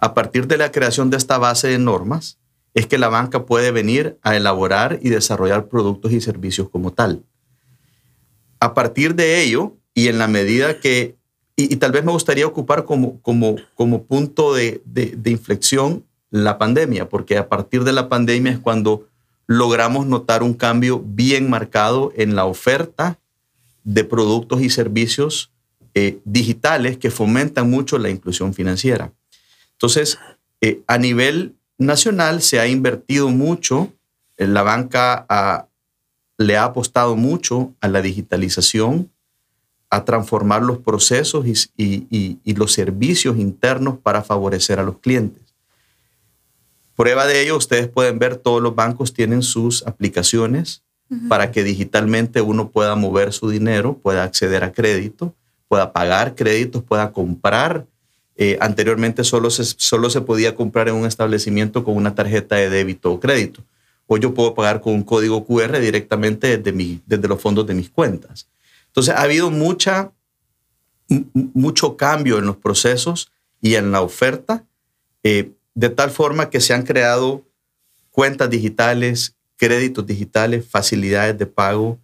A 0.00 0.14
partir 0.14 0.46
de 0.46 0.58
la 0.58 0.72
creación 0.72 1.10
de 1.10 1.16
esta 1.16 1.38
base 1.38 1.68
de 1.68 1.78
normas, 1.78 2.38
es 2.74 2.86
que 2.86 2.98
la 2.98 3.08
banca 3.08 3.46
puede 3.46 3.72
venir 3.72 4.18
a 4.22 4.36
elaborar 4.36 5.00
y 5.02 5.08
desarrollar 5.08 5.68
productos 5.68 6.12
y 6.12 6.20
servicios 6.20 6.68
como 6.68 6.92
tal. 6.92 7.24
A 8.60 8.74
partir 8.74 9.14
de 9.14 9.42
ello, 9.42 9.76
y 9.94 10.08
en 10.08 10.18
la 10.18 10.28
medida 10.28 10.78
que, 10.78 11.17
y, 11.60 11.74
tal 11.76 11.90
vez 11.90 12.04
me 12.04 12.12
gustaría 12.12 12.46
ocupar 12.46 12.84
como, 12.84 13.20
como, 13.20 13.56
como 13.74 14.04
punto 14.04 14.54
de, 14.54 14.80
de, 14.84 15.30
inflexión 15.30 16.04
la 16.30 16.56
pandemia, 16.56 17.08
porque 17.08 17.36
a 17.36 17.48
partir 17.48 17.82
de 17.82 17.92
la 17.92 18.08
pandemia 18.08 18.52
es 18.52 18.60
cuando 18.60 19.08
logramos 19.48 20.06
notar 20.06 20.44
un 20.44 20.54
cambio 20.54 21.02
bien 21.04 21.50
marcado 21.50 22.12
en 22.14 22.36
la 22.36 22.44
oferta 22.44 23.18
de 23.82 24.04
productos 24.04 24.62
y 24.62 24.70
servicios 24.70 25.50
eh, 25.94 26.20
digitales 26.24 26.96
que 26.96 27.10
fomentan 27.10 27.68
mucho 27.68 27.98
la 27.98 28.10
inclusión 28.10 28.54
financiera. 28.54 29.12
Entonces, 29.72 30.16
eh, 30.60 30.82
a 30.86 30.96
nivel 30.96 31.56
nacional 31.76 32.40
se 32.40 32.60
ha 32.60 32.68
invertido 32.68 33.30
mucho, 33.30 33.92
en 34.36 34.54
la 34.54 34.62
banca 34.62 35.26
a 35.28 35.66
le 36.36 36.56
ha 36.56 36.64
apostado 36.64 37.16
mucho 37.16 37.74
a 37.80 37.88
la 37.88 38.00
digitalización, 38.00 39.10
a 39.90 40.04
transformar 40.04 40.62
los 40.62 40.78
procesos 40.78 41.46
y, 41.46 42.54
los 42.54 42.72
servicios 42.72 43.38
internos 43.38 43.98
para 43.98 44.22
favorecer 44.22 44.78
a 44.78 44.82
los 44.82 44.98
clientes. 44.98 45.42
Prueba 46.96 47.26
de 47.26 47.42
ello, 47.42 47.56
ustedes 47.56 47.88
pueden 47.88 48.18
ver, 48.18 48.36
todos 48.36 48.60
los 48.60 48.74
bancos 48.74 49.12
tienen 49.12 49.42
sus 49.42 49.86
aplicaciones 49.86 50.82
para 51.28 51.50
que 51.50 51.64
digitalmente 51.64 52.42
uno 52.42 52.68
pueda 52.70 52.94
mover 52.94 53.32
su 53.32 53.48
dinero, 53.48 53.96
pueda 53.96 54.24
acceder 54.24 54.62
a 54.62 54.72
crédito, 54.72 55.34
pueda 55.68 55.92
pagar 55.92 56.34
créditos, 56.34 56.82
pueda 56.82 57.12
comprar. 57.12 57.86
Eh, 58.36 58.58
anteriormente 58.60 59.24
solo 59.24 59.50
se, 59.50 59.64
solo 59.64 60.10
se 60.10 60.20
podía 60.20 60.54
comprar 60.54 60.88
en 60.88 60.96
un 60.96 61.06
establecimiento 61.06 61.82
con 61.82 61.96
una 61.96 62.14
tarjeta 62.14 62.56
de 62.56 62.68
débito 62.68 63.12
o 63.12 63.20
crédito 63.20 63.62
o 64.08 64.16
yo 64.16 64.34
puedo 64.34 64.54
pagar 64.54 64.80
con 64.80 64.94
un 64.94 65.04
código 65.04 65.44
QR 65.44 65.78
directamente 65.78 66.56
desde, 66.56 66.72
mi, 66.72 67.00
desde 67.06 67.28
los 67.28 67.40
fondos 67.40 67.66
de 67.66 67.74
mis 67.74 67.90
cuentas. 67.90 68.48
Entonces, 68.88 69.14
ha 69.14 69.22
habido 69.22 69.50
mucha, 69.50 70.12
mucho 71.32 71.96
cambio 71.96 72.38
en 72.38 72.46
los 72.46 72.56
procesos 72.56 73.30
y 73.60 73.74
en 73.74 73.92
la 73.92 74.02
oferta, 74.02 74.64
eh, 75.22 75.52
de 75.74 75.88
tal 75.90 76.10
forma 76.10 76.50
que 76.50 76.60
se 76.60 76.74
han 76.74 76.82
creado 76.82 77.44
cuentas 78.10 78.50
digitales, 78.50 79.36
créditos 79.56 80.06
digitales, 80.06 80.66
facilidades 80.68 81.38
de 81.38 81.46
pago. 81.46 81.98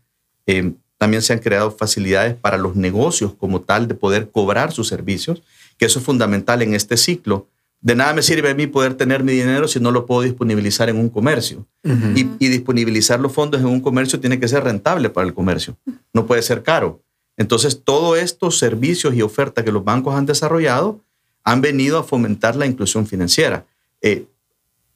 Eh, 0.47 0.73
también 0.99 1.23
se 1.23 1.33
han 1.33 1.39
creado 1.41 1.71
facilidades 1.71 2.35
para 2.35 2.57
los 2.57 2.77
negocios 2.77 3.35
como 3.35 3.61
tal 3.61 3.89
de 3.89 3.95
poder 3.95 4.31
cobrar 4.31 4.73
sus 4.73 4.89
servicios, 4.89 5.43
que 5.77 5.87
eso 5.87 5.99
es 5.99 6.05
fundamental 6.05 6.63
en 6.63 6.75
este 6.75 6.97
ciclo 6.97 7.49
de 7.85 7.95
nada 7.95 8.15
me 8.15 8.23
sirve 8.23 8.49
a 8.49 8.55
mí 8.55 8.67
poder 8.67 8.95
tener 8.95 9.23
mi 9.23 9.33
dinero 9.33 9.69
si 9.69 9.79
no 9.79 9.91
lo 9.91 10.07
puedo 10.07 10.23
disponibilizar 10.23 10.89
en 10.89 10.97
un 10.97 11.11
comercio. 11.11 11.67
y, 11.85 12.25
disponibilizar 12.49 13.21
los 13.21 13.31
fondos 13.31 13.61
en 13.61 13.67
un 13.67 13.83
comercio 13.83 14.19
tiene 14.19 14.41
que 14.41 14.49
ser 14.49 14.65
rentable 14.65 15.11
para 15.11 15.27
el 15.27 15.35
comercio, 15.35 15.77
no 16.15 16.27
puede 16.27 16.41
ser 16.41 16.63
caro. 16.63 17.03
Entonces, 17.37 17.83
todos 17.85 18.19
estos 18.19 18.59
servicios 18.59 19.15
y 19.15 19.21
ofertas 19.21 19.65
que 19.65 19.73
los 19.73 19.85
bancos 19.85 20.15
han 20.15 20.25
desarrollado 20.25 21.05
han 21.45 21.61
venido 21.61 21.99
a 21.99 22.05
fomentar 22.05 22.57
la 22.57 22.65
inclusión 22.65 23.07
financiera. 23.07 23.67
Eh, 24.01 24.25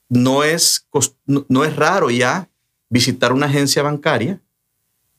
no, 0.09 0.42
es, 0.42 0.87
no, 1.26 1.64
es 1.64 1.76
raro 1.76 2.09
ya 2.09 2.49
visitar 2.88 3.35
una 3.35 3.47
agencia 3.47 3.83
bancaria 3.83 4.40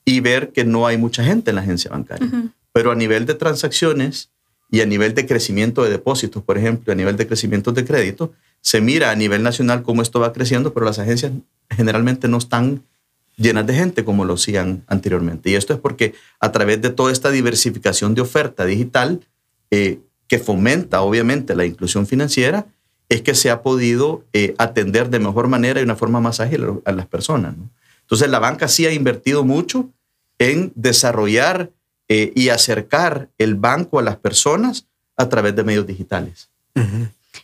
y 0.04 0.18
ver 0.18 0.50
que 0.50 0.64
no 0.64 0.88
hay 0.88 0.98
mucha 0.98 1.22
gente 1.22 1.50
en 1.50 1.54
la 1.54 1.62
agencia 1.62 1.88
bancaria. 1.92 2.50
Pero 2.72 2.90
a 2.90 2.96
nivel 2.96 3.26
de 3.26 3.34
transacciones, 3.34 4.30
y 4.70 4.80
a 4.80 4.86
nivel 4.86 5.14
de 5.14 5.26
crecimiento 5.26 5.82
de 5.82 5.90
depósitos, 5.90 6.42
por 6.42 6.56
ejemplo, 6.56 6.92
a 6.92 6.96
nivel 6.96 7.16
de 7.16 7.26
crecimiento 7.26 7.72
de 7.72 7.84
crédito, 7.84 8.32
se 8.60 8.80
mira 8.80 9.10
a 9.10 9.16
nivel 9.16 9.42
nacional 9.42 9.82
cómo 9.82 10.02
esto 10.02 10.20
va 10.20 10.32
creciendo, 10.32 10.72
pero 10.72 10.86
las 10.86 10.98
agencias 10.98 11.32
generalmente 11.70 12.28
no 12.28 12.38
están 12.38 12.82
llenas 13.36 13.66
de 13.66 13.74
gente 13.74 14.04
como 14.04 14.24
lo 14.24 14.34
hacían 14.34 14.84
anteriormente. 14.86 15.50
Y 15.50 15.54
esto 15.54 15.72
es 15.72 15.80
porque 15.80 16.14
a 16.38 16.52
través 16.52 16.80
de 16.82 16.90
toda 16.90 17.10
esta 17.10 17.30
diversificación 17.30 18.14
de 18.14 18.20
oferta 18.20 18.64
digital, 18.64 19.20
eh, 19.70 20.00
que 20.28 20.38
fomenta 20.38 21.00
obviamente 21.00 21.56
la 21.56 21.64
inclusión 21.64 22.06
financiera 22.06 22.66
es 23.08 23.22
que 23.22 23.34
se 23.34 23.50
ha 23.50 23.62
podido 23.62 24.24
eh, 24.32 24.54
atender 24.58 25.10
de 25.10 25.18
mejor 25.18 25.48
manera 25.48 25.80
y 25.80 25.82
una 25.82 25.96
forma 25.96 26.20
más 26.20 26.38
ágil 26.38 26.80
a 26.84 26.92
las 26.92 27.06
personas. 27.06 27.56
Entonces 28.02 28.30
la 28.30 28.38
banca 28.38 28.68
sí 28.68 28.86
ha 28.86 28.92
invertido 28.92 29.44
mucho 29.44 29.90
en 30.38 30.72
desarrollar 30.76 31.70
eh, 32.12 32.32
y 32.34 32.48
acercar 32.48 33.28
el 33.38 33.54
banco 33.54 34.00
a 34.00 34.02
las 34.02 34.16
personas 34.16 34.88
a 35.16 35.28
través 35.28 35.54
de 35.54 35.62
medios 35.62 35.86
digitales. 35.86 36.50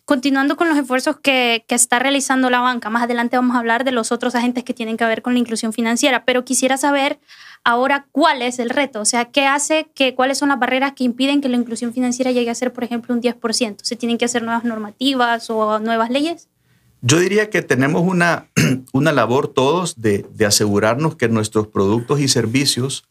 Continuando 0.05 0.57
con 0.57 0.69
los 0.69 0.77
esfuerzos 0.77 1.21
que, 1.21 1.65
que, 1.69 1.77
está 1.77 2.01
realizando 2.01 2.51
la 2.51 2.59
banca, 2.59 2.91
más 2.91 3.05
adelante 3.05 3.37
vamos 3.37 3.55
a 3.55 3.61
hablar 3.61 3.85
de 3.85 3.93
los 3.93 4.11
otros 4.11 4.35
agentes 4.35 4.65
que 4.65 4.75
tienen 4.75 4.97
que 4.97 5.05
ver 5.05 5.23
con 5.23 5.35
la 5.35 5.39
inclusión 5.39 5.73
financiera, 5.73 6.25
pero 6.25 6.45
quisiera 6.45 6.77
saber 6.79 7.21
ahora 7.63 8.09
cuál 8.11 8.43
es 8.43 8.59
el 8.59 8.71
reto, 8.71 9.01
o 9.01 9.05
sea, 9.05 9.27
qué 9.27 9.47
hace, 9.47 9.87
que, 9.95 10.17
cuáles 10.17 10.39
son 10.39 10.49
las 10.49 10.59
barreras 10.59 10.95
que 10.95 11.05
impiden 11.05 11.41
que 11.41 11.49
la 11.49 11.57
inclusión 11.57 11.93
financiera 11.93 12.33
llegue 12.33 12.51
a 12.51 12.55
ser, 12.57 12.73
por 12.73 12.83
ejemplo, 12.83 13.15
un 13.15 13.23
10%. 13.23 13.77
¿Se 13.81 13.95
tienen 13.95 14.19
que 14.19 14.25
hacer 14.25 14.43
nuevas 14.43 14.65
normativas 14.65 15.49
o 15.49 15.79
nuevas 15.79 16.11
leyes? 16.11 16.49
Yo 17.03 17.21
diría 17.21 17.51
que 17.51 17.63
tenemos 17.63 18.03
una, 18.03 18.49
una 18.93 19.13
labor 19.13 19.47
todos 19.47 20.01
de, 20.01 20.27
de 20.35 20.45
asegurarnos 20.45 21.15
que 21.15 21.29
nuestros 21.29 21.69
productos 21.69 22.19
y 22.19 22.27
servicios 22.27 23.05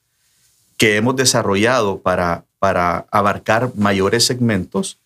que 0.77 0.97
hemos 0.97 1.15
desarrollado 1.15 1.99
para, 1.99 2.45
para 2.59 3.05
abarcar 3.11 3.71
mayores 3.75 4.25
segmentos, 4.25 4.99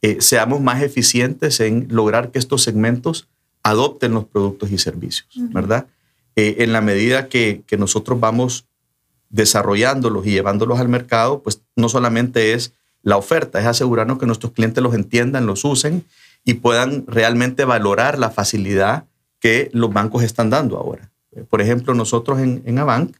eh, 0.00 0.20
seamos 0.20 0.60
más 0.60 0.82
eficientes 0.82 1.60
en 1.60 1.86
lograr 1.90 2.30
que 2.30 2.38
estos 2.38 2.62
segmentos 2.62 3.28
adopten 3.62 4.12
los 4.12 4.24
productos 4.24 4.70
y 4.72 4.78
servicios, 4.78 5.28
¿verdad? 5.52 5.86
Eh, 6.34 6.56
en 6.58 6.72
la 6.72 6.80
medida 6.80 7.28
que, 7.28 7.62
que, 7.66 7.76
nosotros 7.76 8.18
vamos 8.18 8.64
desarrollándolos 9.28 10.26
y 10.26 10.32
llevándolos 10.32 10.80
al 10.80 10.88
mercado, 10.88 11.42
pues 11.42 11.60
no 11.76 11.88
solamente 11.88 12.54
es 12.54 12.72
la 13.02 13.16
oferta, 13.16 13.60
es 13.60 13.66
asegurarnos 13.66 14.18
que 14.18 14.26
nuestros 14.26 14.52
clientes 14.52 14.82
los 14.82 14.94
entiendan, 14.94 15.46
los 15.46 15.64
usen 15.64 16.04
y 16.44 16.54
puedan 16.54 17.04
realmente 17.06 17.64
valorar 17.64 18.18
la 18.18 18.30
facilidad 18.30 19.04
que 19.38 19.70
los 19.72 19.92
bancos 19.92 20.22
están 20.22 20.50
dando 20.50 20.76
ahora. 20.76 21.10
Por 21.48 21.60
ejemplo, 21.60 21.94
nosotros 21.94 22.40
en, 22.40 22.62
en 22.66 22.78
Abank, 22.78 23.16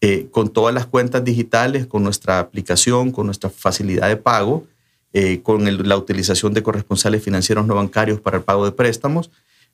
eh, 0.00 0.28
con 0.30 0.50
todas 0.50 0.74
las 0.74 0.86
cuentas 0.86 1.24
digitales, 1.24 1.86
con 1.86 2.04
nuestra 2.04 2.38
aplicación, 2.38 3.10
con 3.10 3.26
nuestra 3.26 3.50
facilidad 3.50 4.08
de 4.08 4.16
pago, 4.16 4.66
eh, 5.12 5.40
con 5.42 5.88
la 5.88 5.96
utilización 5.96 6.54
de 6.54 6.62
corresponsales 6.62 7.22
financieros 7.22 7.66
no 7.66 7.74
bancarios 7.74 8.20
para 8.20 8.36
el 8.36 8.44
pago 8.44 8.64
de 8.64 8.72
préstamos, 8.72 9.30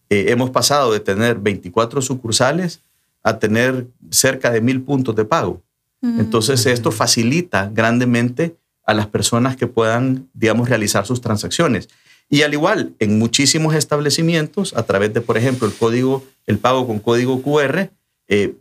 eh, 0.09 0.27
hemos 0.29 0.51
pasado 0.51 0.93
de 0.93 1.01
tener 1.01 1.39
24 1.39 2.01
sucursales 2.01 2.83
a 3.23 3.39
tener 3.39 3.87
cerca 4.11 4.51
de 4.51 4.61
mil 4.61 4.83
puntos 4.83 5.15
de 5.17 5.25
pago. 5.25 5.63
Entonces, 6.03 6.67
esto 6.67 6.93
facilita 6.93 7.71
grandemente 7.73 8.57
a 8.85 8.93
las 8.93 9.07
personas 9.07 9.57
que 9.57 9.67
puedan, 9.67 10.29
digamos, 10.35 10.69
realizar 10.69 11.07
sus 11.07 11.23
transacciones. 11.23 11.89
Y 12.29 12.43
al 12.43 12.53
igual, 12.53 12.95
en 12.99 13.19
muchísimos 13.19 13.75
establecimientos, 13.75 14.75
a 14.75 14.83
través 14.83 15.15
de, 15.15 15.23
por 15.23 15.39
ejemplo, 15.39 15.67
el 15.67 15.75
código, 15.75 16.23
el 16.47 16.59
pago 16.59 16.87
con 16.87 16.99
código 16.99 17.41
QR, 17.43 17.91
eh, 18.29 18.55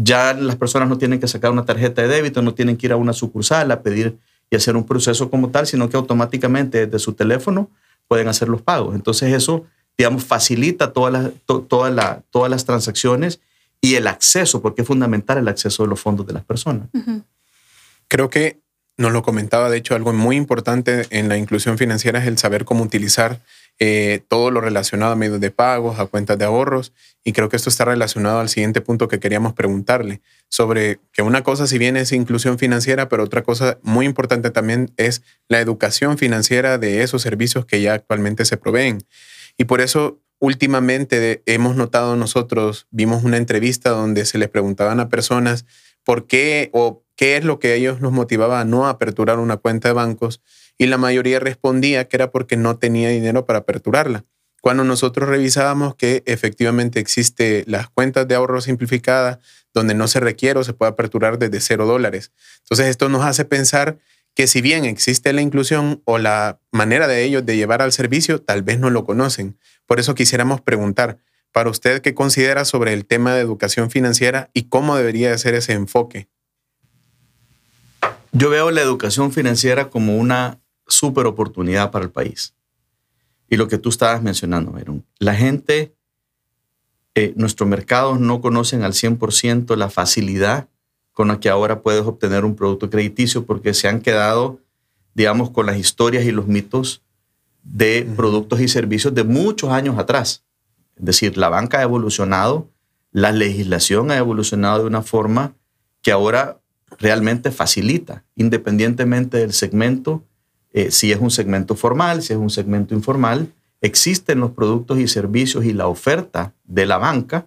ya 0.00 0.32
las 0.32 0.54
personas 0.54 0.88
no 0.88 0.96
tienen 0.96 1.18
que 1.18 1.26
sacar 1.26 1.50
una 1.50 1.64
tarjeta 1.64 2.02
de 2.02 2.08
débito, 2.08 2.40
no 2.40 2.54
tienen 2.54 2.76
que 2.76 2.86
ir 2.86 2.92
a 2.92 2.96
una 2.96 3.12
sucursal 3.12 3.68
a 3.72 3.82
pedir 3.82 4.16
y 4.48 4.54
hacer 4.54 4.76
un 4.76 4.86
proceso 4.86 5.28
como 5.28 5.50
tal, 5.50 5.66
sino 5.66 5.90
que 5.90 5.96
automáticamente 5.96 6.86
desde 6.86 7.00
su 7.00 7.14
teléfono 7.14 7.68
pueden 8.06 8.28
hacer 8.28 8.48
los 8.48 8.62
pagos. 8.62 8.94
Entonces 8.94 9.34
eso, 9.34 9.66
digamos, 9.98 10.24
facilita 10.24 10.92
todas 10.92 11.12
las, 11.12 11.32
todas 11.68 12.50
las 12.50 12.64
transacciones 12.64 13.40
y 13.80 13.96
el 13.96 14.06
acceso, 14.06 14.62
porque 14.62 14.82
es 14.82 14.88
fundamental 14.88 15.38
el 15.38 15.48
acceso 15.48 15.82
de 15.82 15.88
los 15.88 16.00
fondos 16.00 16.26
de 16.28 16.32
las 16.32 16.44
personas. 16.44 16.88
Creo 18.06 18.30
que 18.30 18.60
nos 18.96 19.12
lo 19.12 19.22
comentaba, 19.22 19.68
de 19.68 19.78
hecho, 19.78 19.96
algo 19.96 20.12
muy 20.12 20.36
importante 20.36 21.06
en 21.10 21.28
la 21.28 21.36
inclusión 21.36 21.76
financiera 21.76 22.20
es 22.20 22.26
el 22.26 22.38
saber 22.38 22.64
cómo 22.64 22.84
utilizar 22.84 23.40
eh, 23.80 24.22
todo 24.26 24.50
lo 24.50 24.60
relacionado 24.60 25.12
a 25.12 25.16
medios 25.16 25.40
de 25.40 25.50
pagos, 25.50 26.00
a 26.00 26.06
cuentas 26.06 26.36
de 26.38 26.44
ahorros. 26.44 26.92
Y 27.22 27.32
creo 27.32 27.48
que 27.48 27.56
esto 27.56 27.70
está 27.70 27.84
relacionado 27.84 28.40
al 28.40 28.48
siguiente 28.48 28.80
punto 28.80 29.06
que 29.06 29.20
queríamos 29.20 29.52
preguntarle, 29.52 30.20
sobre 30.48 31.00
que 31.12 31.22
una 31.22 31.42
cosa 31.42 31.66
si 31.66 31.78
bien 31.78 31.96
es 31.96 32.12
inclusión 32.12 32.58
financiera, 32.58 33.08
pero 33.08 33.24
otra 33.24 33.42
cosa 33.42 33.78
muy 33.82 34.06
importante 34.06 34.50
también 34.50 34.92
es 34.96 35.22
la 35.48 35.60
educación 35.60 36.18
financiera 36.18 36.78
de 36.78 37.02
esos 37.02 37.22
servicios 37.22 37.66
que 37.66 37.80
ya 37.80 37.94
actualmente 37.94 38.44
se 38.44 38.56
proveen. 38.56 38.98
Y 39.56 39.64
por 39.64 39.80
eso 39.80 40.20
últimamente 40.40 41.42
hemos 41.46 41.76
notado 41.76 42.16
nosotros, 42.16 42.86
vimos 42.90 43.24
una 43.24 43.36
entrevista 43.36 43.90
donde 43.90 44.24
se 44.24 44.38
les 44.38 44.48
preguntaban 44.48 45.00
a 45.00 45.08
personas 45.08 45.66
por 46.04 46.26
qué 46.26 46.70
o 46.72 47.04
qué 47.16 47.36
es 47.36 47.44
lo 47.44 47.58
que 47.58 47.74
ellos 47.74 48.00
nos 48.00 48.12
motivaba 48.12 48.60
a 48.60 48.64
no 48.64 48.86
aperturar 48.86 49.38
una 49.38 49.56
cuenta 49.56 49.88
de 49.88 49.94
bancos 49.94 50.40
y 50.78 50.86
la 50.86 50.96
mayoría 50.96 51.40
respondía 51.40 52.08
que 52.08 52.16
era 52.16 52.30
porque 52.30 52.56
no 52.56 52.78
tenía 52.78 53.10
dinero 53.10 53.44
para 53.44 53.60
aperturarla. 53.60 54.24
Cuando 54.60 54.84
nosotros 54.84 55.28
revisábamos 55.28 55.94
que 55.94 56.22
efectivamente 56.26 57.00
existe 57.00 57.64
las 57.66 57.90
cuentas 57.90 58.26
de 58.26 58.34
ahorro 58.34 58.60
simplificada 58.60 59.40
donde 59.74 59.94
no 59.94 60.08
se 60.08 60.20
requiere 60.20 60.58
o 60.58 60.64
se 60.64 60.72
puede 60.72 60.90
aperturar 60.90 61.38
desde 61.38 61.60
cero 61.60 61.86
dólares. 61.86 62.32
Entonces 62.60 62.86
esto 62.86 63.08
nos 63.08 63.24
hace 63.24 63.44
pensar 63.44 63.98
que 64.34 64.46
si 64.46 64.60
bien 64.60 64.84
existe 64.84 65.32
la 65.32 65.42
inclusión 65.42 66.00
o 66.04 66.18
la 66.18 66.60
manera 66.70 67.08
de 67.08 67.24
ellos 67.24 67.44
de 67.44 67.56
llevar 67.56 67.82
al 67.82 67.92
servicio, 67.92 68.40
tal 68.40 68.62
vez 68.62 68.78
no 68.78 68.90
lo 68.90 69.04
conocen. 69.04 69.58
Por 69.86 70.00
eso 70.00 70.14
quisiéramos 70.14 70.60
preguntar, 70.60 71.18
para 71.52 71.70
usted, 71.70 72.02
¿qué 72.02 72.14
considera 72.14 72.64
sobre 72.64 72.92
el 72.92 73.04
tema 73.04 73.34
de 73.34 73.40
educación 73.40 73.90
financiera 73.90 74.50
y 74.52 74.64
cómo 74.64 74.96
debería 74.96 75.36
ser 75.38 75.54
ese 75.54 75.72
enfoque? 75.72 76.28
Yo 78.32 78.50
veo 78.50 78.70
la 78.70 78.82
educación 78.82 79.32
financiera 79.32 79.88
como 79.88 80.16
una 80.18 80.60
súper 80.88 81.26
oportunidad 81.26 81.90
para 81.90 82.04
el 82.04 82.10
país. 82.10 82.54
Y 83.48 83.56
lo 83.56 83.68
que 83.68 83.78
tú 83.78 83.88
estabas 83.88 84.22
mencionando, 84.22 84.76
Aaron, 84.76 85.04
la 85.18 85.34
gente, 85.34 85.94
eh, 87.14 87.32
nuestros 87.36 87.68
mercados 87.68 88.20
no 88.20 88.40
conocen 88.40 88.82
al 88.82 88.92
100% 88.92 89.76
la 89.76 89.90
facilidad 89.90 90.68
con 91.12 91.28
la 91.28 91.40
que 91.40 91.48
ahora 91.48 91.82
puedes 91.82 92.04
obtener 92.04 92.44
un 92.44 92.54
producto 92.54 92.90
crediticio 92.90 93.44
porque 93.44 93.74
se 93.74 93.88
han 93.88 94.00
quedado, 94.00 94.60
digamos, 95.14 95.50
con 95.50 95.66
las 95.66 95.76
historias 95.76 96.24
y 96.24 96.30
los 96.30 96.46
mitos 96.46 97.02
de 97.64 98.08
productos 98.16 98.60
y 98.60 98.68
servicios 98.68 99.14
de 99.14 99.24
muchos 99.24 99.70
años 99.70 99.98
atrás. 99.98 100.44
Es 100.96 101.04
decir, 101.04 101.36
la 101.36 101.48
banca 101.48 101.78
ha 101.78 101.82
evolucionado, 101.82 102.70
la 103.10 103.32
legislación 103.32 104.10
ha 104.10 104.16
evolucionado 104.16 104.80
de 104.80 104.86
una 104.86 105.02
forma 105.02 105.54
que 106.02 106.12
ahora 106.12 106.60
realmente 106.98 107.50
facilita, 107.50 108.24
independientemente 108.36 109.38
del 109.38 109.52
segmento, 109.52 110.24
eh, 110.72 110.90
si 110.90 111.12
es 111.12 111.20
un 111.20 111.30
segmento 111.30 111.74
formal, 111.74 112.22
si 112.22 112.32
es 112.32 112.38
un 112.38 112.50
segmento 112.50 112.94
informal, 112.94 113.52
existen 113.80 114.40
los 114.40 114.52
productos 114.52 114.98
y 114.98 115.08
servicios 115.08 115.64
y 115.64 115.72
la 115.72 115.86
oferta 115.86 116.54
de 116.64 116.86
la 116.86 116.98
banca 116.98 117.46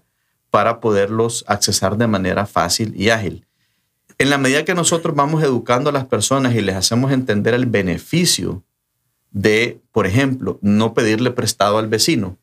para 0.49 0.79
poderlos 0.79 1.45
accesar 1.47 1.97
de 1.97 2.07
manera 2.07 2.45
fácil 2.45 2.93
y 2.95 3.09
ágil. 3.09 3.45
En 4.17 4.29
la 4.29 4.37
medida 4.37 4.65
que 4.65 4.75
nosotros 4.75 5.15
vamos 5.15 5.43
educando 5.43 5.89
a 5.89 5.93
las 5.93 6.05
personas 6.05 6.53
y 6.53 6.61
les 6.61 6.75
hacemos 6.75 7.11
entender 7.11 7.53
el 7.53 7.65
beneficio 7.65 8.63
de, 9.31 9.79
por 9.91 10.05
ejemplo, 10.05 10.59
no 10.61 10.93
pedirle 10.93 11.31
prestado 11.31 11.77
al 11.77 11.87
vecino, 11.87 12.37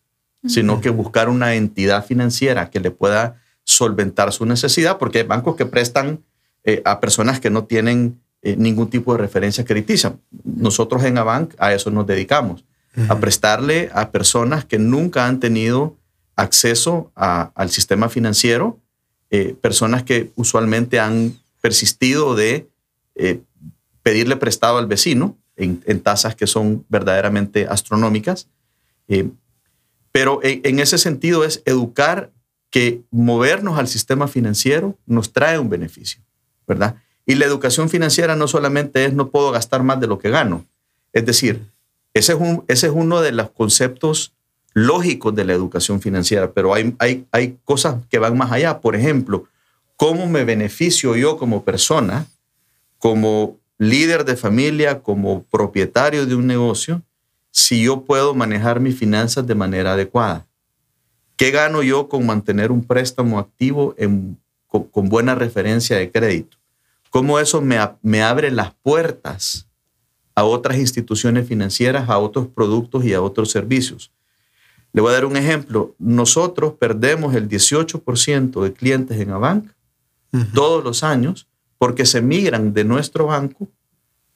sino 0.46 0.80
que 0.80 0.90
buscar 0.90 1.28
una 1.28 1.54
entidad 1.54 2.04
financiera 2.04 2.70
que 2.70 2.80
le 2.80 2.90
pueda 2.90 3.40
solventar 3.64 4.32
su 4.32 4.46
necesidad, 4.46 4.98
porque 4.98 5.18
hay 5.18 5.24
bancos 5.24 5.56
que 5.56 5.66
prestan 5.66 6.24
eh, 6.64 6.80
a 6.84 7.00
personas 7.00 7.40
que 7.40 7.50
no 7.50 7.64
tienen 7.64 8.20
eh, 8.42 8.56
ningún 8.56 8.88
tipo 8.90 9.12
de 9.12 9.18
referencia 9.18 9.64
crediticia. 9.64 10.16
Nosotros 10.44 11.02
en 11.04 11.18
Abank 11.18 11.54
a 11.58 11.74
eso 11.74 11.90
nos 11.90 12.06
dedicamos, 12.06 12.64
a 13.08 13.20
prestarle 13.20 13.90
a 13.92 14.10
personas 14.10 14.64
que 14.64 14.78
nunca 14.78 15.26
han 15.28 15.38
tenido 15.38 15.96
acceso 16.34 17.12
al 17.14 17.70
sistema 17.70 18.08
financiero, 18.08 18.80
eh, 19.30 19.54
personas 19.60 20.02
que 20.02 20.32
usualmente 20.34 20.98
han 20.98 21.38
persistido 21.60 22.34
de 22.34 22.68
pedirle 24.02 24.36
prestado 24.36 24.78
al 24.78 24.86
vecino 24.86 25.36
en, 25.56 26.00
tasas 26.00 26.34
que 26.34 26.48
son 26.48 26.84
verdaderamente 26.88 27.66
astronómicas. 27.68 28.48
pero 30.10 30.40
en 30.42 30.80
ese 30.80 30.98
sentido 30.98 31.44
es 31.44 31.62
educar 31.66 32.32
que 32.70 33.02
movernos 33.10 33.78
al 33.78 33.86
sistema 33.86 34.26
financiero 34.26 34.96
nos 35.06 35.32
trae 35.32 35.58
un 35.58 35.68
beneficio. 35.68 36.20
¿verdad? 36.68 36.96
Y 37.28 37.34
la 37.34 37.44
educación 37.44 37.90
financiera 37.90 38.36
no 38.36 38.48
solamente 38.48 39.04
es 39.04 39.12
no 39.12 39.28
puedo 39.28 39.50
gastar 39.50 39.82
más 39.82 40.00
de 40.00 40.06
lo 40.06 40.18
que 40.18 40.30
gano. 40.30 40.64
Es 41.12 41.26
decir, 41.26 41.60
ese 42.14 42.32
es, 42.32 42.38
un, 42.40 42.64
ese 42.68 42.86
es 42.86 42.92
uno 42.94 43.20
de 43.20 43.32
los 43.32 43.50
conceptos 43.50 44.32
lógicos 44.72 45.34
de 45.34 45.44
la 45.44 45.52
educación 45.52 46.00
financiera, 46.00 46.50
pero 46.52 46.72
hay, 46.72 46.96
hay, 46.98 47.26
hay 47.30 47.58
cosas 47.66 47.96
que 48.08 48.18
van 48.18 48.38
más 48.38 48.50
allá. 48.50 48.80
Por 48.80 48.96
ejemplo, 48.96 49.44
¿cómo 49.96 50.26
me 50.26 50.44
beneficio 50.44 51.16
yo 51.16 51.36
como 51.36 51.64
persona, 51.64 52.26
como 52.96 53.58
líder 53.76 54.24
de 54.24 54.34
familia, 54.34 55.02
como 55.02 55.42
propietario 55.42 56.24
de 56.24 56.34
un 56.34 56.46
negocio, 56.46 57.02
si 57.50 57.82
yo 57.82 58.06
puedo 58.06 58.34
manejar 58.34 58.80
mis 58.80 58.96
finanzas 58.96 59.46
de 59.46 59.54
manera 59.54 59.92
adecuada? 59.92 60.46
¿Qué 61.36 61.50
gano 61.50 61.82
yo 61.82 62.08
con 62.08 62.24
mantener 62.24 62.72
un 62.72 62.82
préstamo 62.82 63.38
activo 63.38 63.94
con 64.66 65.08
buena 65.10 65.34
referencia 65.34 65.98
de 65.98 66.10
crédito? 66.10 66.57
Cómo 67.10 67.38
eso 67.38 67.60
me, 67.60 68.22
abre 68.22 68.50
las 68.50 68.74
puertas 68.74 69.66
a 70.34 70.44
otras 70.44 70.78
instituciones 70.78 71.48
financieras, 71.48 72.08
a 72.08 72.18
otros 72.18 72.46
productos 72.46 73.04
y 73.04 73.14
a 73.14 73.22
otros 73.22 73.50
servicios. 73.50 74.12
Le 74.92 75.00
voy 75.00 75.10
a 75.10 75.14
dar 75.14 75.24
un 75.24 75.36
ejemplo. 75.36 75.94
Nosotros 75.98 76.74
perdemos 76.78 77.34
el 77.34 77.48
18% 77.48 78.62
de 78.62 78.72
clientes 78.72 79.20
en 79.20 79.30
Abank 79.30 79.70
todos 80.54 80.84
los 80.84 81.02
años 81.02 81.46
porque 81.78 82.06
se 82.06 82.20
migran 82.20 82.72
de 82.72 82.84
nuestro 82.84 83.26
banco 83.26 83.68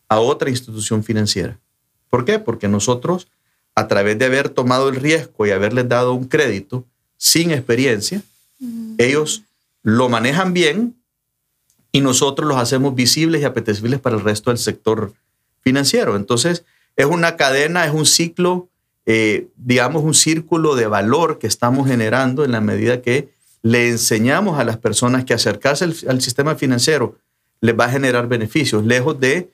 a 0.09 0.21
otra 0.21 0.51
institución 0.51 1.03
financiera. 1.03 1.59
¿Por 2.11 2.25
qué? 2.25 2.39
Porque 2.39 2.69
nosotros, 2.69 3.29
a 3.75 3.89
través 3.89 4.19
de 4.19 4.27
haber 4.27 4.49
tomado 4.49 4.89
el 4.89 4.97
riesgo 4.97 5.47
y 5.47 5.51
haberles 5.51 5.89
dado 5.89 6.13
un 6.13 6.27
crédito 6.27 6.85
sin 7.17 7.51
experiencia, 7.51 8.23
ellos 8.99 9.43
lo 9.83 10.09
manejan 10.09 10.53
bien 10.53 10.95
y 11.93 12.01
nosotros 12.01 12.49
los 12.49 12.57
hacemos 12.57 12.95
visibles 12.95 13.43
y 13.43 13.45
apetecibles 13.45 14.01
para 14.01 14.17
el 14.17 14.23
resto 14.23 14.51
del 14.51 14.59
sector 14.59 15.13
financiero. 15.61 16.17
Entonces, 16.17 16.65
es 16.97 17.07
una 17.07 17.37
cadena, 17.37 17.85
es 17.85 17.93
un 17.93 18.07
ciclo, 18.07 18.69
eh, 19.05 19.49
digamos, 19.57 20.03
un 20.03 20.15
círculo 20.15 20.75
de 20.75 20.87
valor 20.87 21.39
que 21.39 21.47
estamos 21.47 21.87
generando 21.87 22.45
en 22.45 22.53
la 22.53 22.61
medida 22.61 23.03
que 23.03 23.29
le 23.63 23.91
enseñamos 23.91 24.59
a 24.59 24.65
las 24.65 24.79
personas 24.79 25.25
que 25.25 25.35
acercarse 25.35 25.85
al, 25.85 26.21
sistema 26.21 26.57
financiero 26.57 27.17
les 27.61 27.79
va 27.79 27.85
a 27.85 27.91
generar 27.91 28.27
beneficios, 28.27 28.85
lejos 28.85 29.21
de 29.21 29.51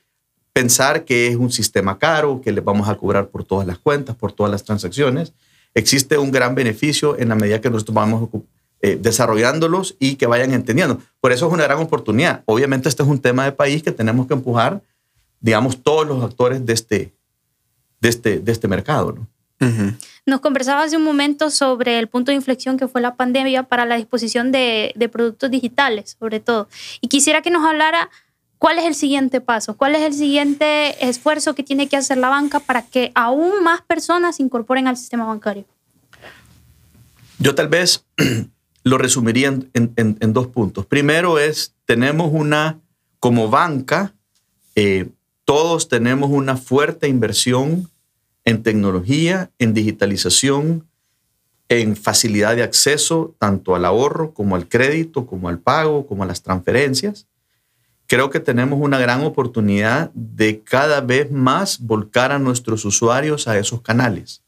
pensar 0.54 1.04
que 1.04 1.28
es 1.28 1.36
un 1.36 1.52
sistema 1.52 1.98
caro, 1.98 2.40
que 2.40 2.52
les 2.52 2.64
vamos 2.64 2.88
a 2.88 2.96
cobrar 2.96 3.28
por 3.28 3.44
todas 3.44 3.66
las 3.66 3.78
cuentas, 3.78 4.16
por 4.16 4.32
todas 4.32 4.50
las 4.50 4.64
transacciones. 4.64 5.34
Existe 5.74 6.16
un 6.16 6.30
gran 6.30 6.54
beneficio 6.54 7.18
en 7.18 7.28
la 7.28 7.34
medida 7.34 7.60
que 7.60 7.68
nosotros 7.68 7.94
vamos 7.94 8.30
eh, 8.80 8.96
desarrollándolos 9.00 9.96
y 9.98 10.14
que 10.14 10.26
vayan 10.26 10.52
entendiendo. 10.52 11.00
Por 11.20 11.32
eso 11.32 11.48
es 11.48 11.52
una 11.52 11.64
gran 11.64 11.78
oportunidad. 11.78 12.42
Obviamente 12.46 12.88
este 12.88 13.02
es 13.02 13.08
un 13.08 13.20
tema 13.20 13.44
de 13.44 13.52
país 13.52 13.82
que 13.82 13.90
tenemos 13.90 14.26
que 14.28 14.34
empujar, 14.34 14.82
digamos, 15.40 15.82
todos 15.82 16.06
los 16.06 16.22
actores 16.22 16.64
de 16.64 16.72
este, 16.72 17.12
de 18.00 18.08
este, 18.08 18.38
de 18.38 18.52
este 18.52 18.68
mercado. 18.68 19.12
¿no? 19.12 19.26
Nos 20.26 20.40
conversaba 20.40 20.84
hace 20.84 20.96
un 20.96 21.02
momento 21.02 21.50
sobre 21.50 21.98
el 21.98 22.06
punto 22.06 22.30
de 22.30 22.36
inflexión 22.36 22.76
que 22.76 22.86
fue 22.86 23.00
la 23.00 23.16
pandemia 23.16 23.64
para 23.64 23.84
la 23.84 23.96
disposición 23.96 24.52
de, 24.52 24.92
de, 24.94 25.08
productos 25.08 25.50
digitales, 25.50 26.16
sobre 26.18 26.38
todo. 26.38 26.68
Y 27.00 27.08
quisiera 27.08 27.42
que 27.42 27.50
nos 27.50 27.66
hablara 27.66 28.10
cuál 28.58 28.78
es 28.78 28.84
el 28.84 28.94
siguiente 28.94 29.40
paso, 29.40 29.76
cuál 29.76 29.96
es 29.96 30.02
el 30.02 30.14
siguiente 30.14 31.08
esfuerzo 31.08 31.56
que 31.56 31.64
tiene 31.64 31.88
que 31.88 31.96
hacer 31.96 32.18
la 32.18 32.28
banca 32.28 32.60
para 32.60 32.82
que 32.82 33.10
aún 33.16 33.64
más 33.64 33.82
personas 33.82 34.36
se 34.36 34.44
incorporen 34.44 34.86
al 34.86 34.96
sistema 34.96 35.24
bancario. 35.24 35.64
Yo 37.40 37.54
tal 37.54 37.68
vez 37.68 38.04
lo 38.88 38.98
resumiría 38.98 39.48
en, 39.48 39.70
en, 39.74 40.32
dos 40.32 40.48
puntos. 40.48 40.86
Primero 40.86 41.38
es, 41.38 41.74
tenemos 41.84 42.30
una, 42.32 42.80
como 43.20 43.48
banca, 43.48 44.14
eh, 44.74 45.08
todos 45.44 45.88
tenemos 45.88 46.30
una 46.30 46.56
fuerte 46.56 47.08
inversión 47.08 47.88
en 48.44 48.62
tecnología, 48.62 49.50
en 49.58 49.74
digitalización, 49.74 50.86
en 51.68 51.96
facilidad 51.96 52.56
de 52.56 52.62
acceso 52.62 53.34
tanto 53.38 53.74
al 53.74 53.84
ahorro 53.84 54.32
como 54.32 54.56
al 54.56 54.68
crédito, 54.68 55.26
como 55.26 55.48
al 55.48 55.58
pago, 55.58 56.06
como 56.06 56.22
a 56.22 56.26
las 56.26 56.42
transferencias. 56.42 57.26
Creo 58.06 58.30
que 58.30 58.40
tenemos 58.40 58.80
una 58.80 58.98
gran 58.98 59.22
oportunidad 59.22 60.10
de 60.14 60.62
cada 60.62 61.02
vez 61.02 61.30
más 61.30 61.78
volcar 61.80 62.32
a 62.32 62.38
nuestros 62.38 62.86
usuarios 62.86 63.48
a 63.48 63.58
esos 63.58 63.82
canales. 63.82 64.42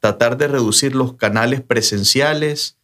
Tratar 0.00 0.36
de 0.36 0.48
reducir 0.48 0.94
los 0.94 1.14
canales 1.14 1.60
presenciales, 1.62 2.76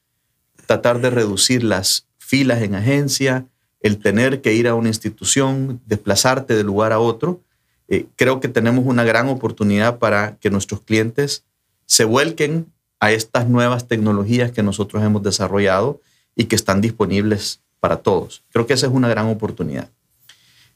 tratar 0.70 1.00
de 1.00 1.10
reducir 1.10 1.64
las 1.64 2.06
filas 2.16 2.62
en 2.62 2.76
agencia, 2.76 3.44
el 3.80 3.98
tener 3.98 4.40
que 4.40 4.54
ir 4.54 4.68
a 4.68 4.76
una 4.76 4.86
institución, 4.86 5.80
desplazarte 5.84 6.54
de 6.54 6.62
lugar 6.62 6.92
a 6.92 7.00
otro. 7.00 7.40
Eh, 7.88 8.06
creo 8.14 8.38
que 8.38 8.46
tenemos 8.46 8.86
una 8.86 9.02
gran 9.02 9.28
oportunidad 9.28 9.98
para 9.98 10.36
que 10.36 10.48
nuestros 10.48 10.80
clientes 10.82 11.44
se 11.86 12.04
vuelquen 12.04 12.72
a 13.00 13.10
estas 13.10 13.48
nuevas 13.48 13.88
tecnologías 13.88 14.52
que 14.52 14.62
nosotros 14.62 15.02
hemos 15.02 15.24
desarrollado 15.24 16.00
y 16.36 16.44
que 16.44 16.54
están 16.54 16.80
disponibles 16.80 17.60
para 17.80 17.96
todos. 17.96 18.44
Creo 18.50 18.68
que 18.68 18.74
esa 18.74 18.86
es 18.86 18.92
una 18.92 19.08
gran 19.08 19.26
oportunidad. 19.26 19.90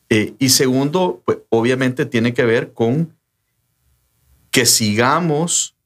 Eh, 0.09 0.35
y 0.41 0.49
segundo, 0.49 1.23
pues, 1.25 1.39
obviamente 1.51 2.05
tiene 2.05 2.35
que 2.35 2.43
ver 2.43 2.73
con 2.73 3.15
que 4.51 4.67
sigamos 4.67 5.77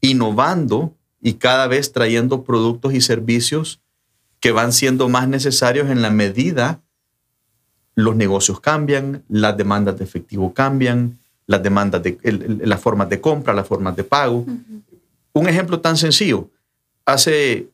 innovando 0.00 0.95
y 1.20 1.34
cada 1.34 1.66
vez 1.66 1.92
trayendo 1.92 2.44
productos 2.44 2.94
y 2.94 3.00
servicios 3.00 3.80
que 4.40 4.52
van 4.52 4.72
siendo 4.72 5.08
más 5.08 5.28
necesarios 5.28 5.90
en 5.90 6.02
la 6.02 6.10
medida 6.10 6.80
los 7.96 8.14
negocios 8.14 8.60
cambian, 8.60 9.24
las 9.28 9.56
demandas 9.56 9.98
de 9.98 10.04
efectivo 10.04 10.52
cambian, 10.52 11.18
las 11.46 11.62
demandas 11.62 12.02
de 12.02 12.18
las 12.62 12.80
formas 12.80 13.08
de 13.08 13.20
compra, 13.20 13.54
las 13.54 13.66
formas 13.66 13.96
de 13.96 14.04
pago. 14.04 14.44
Un 15.32 15.48
ejemplo 15.48 15.80
tan 15.80 15.96
sencillo. 15.96 16.50
Hace 17.06 17.68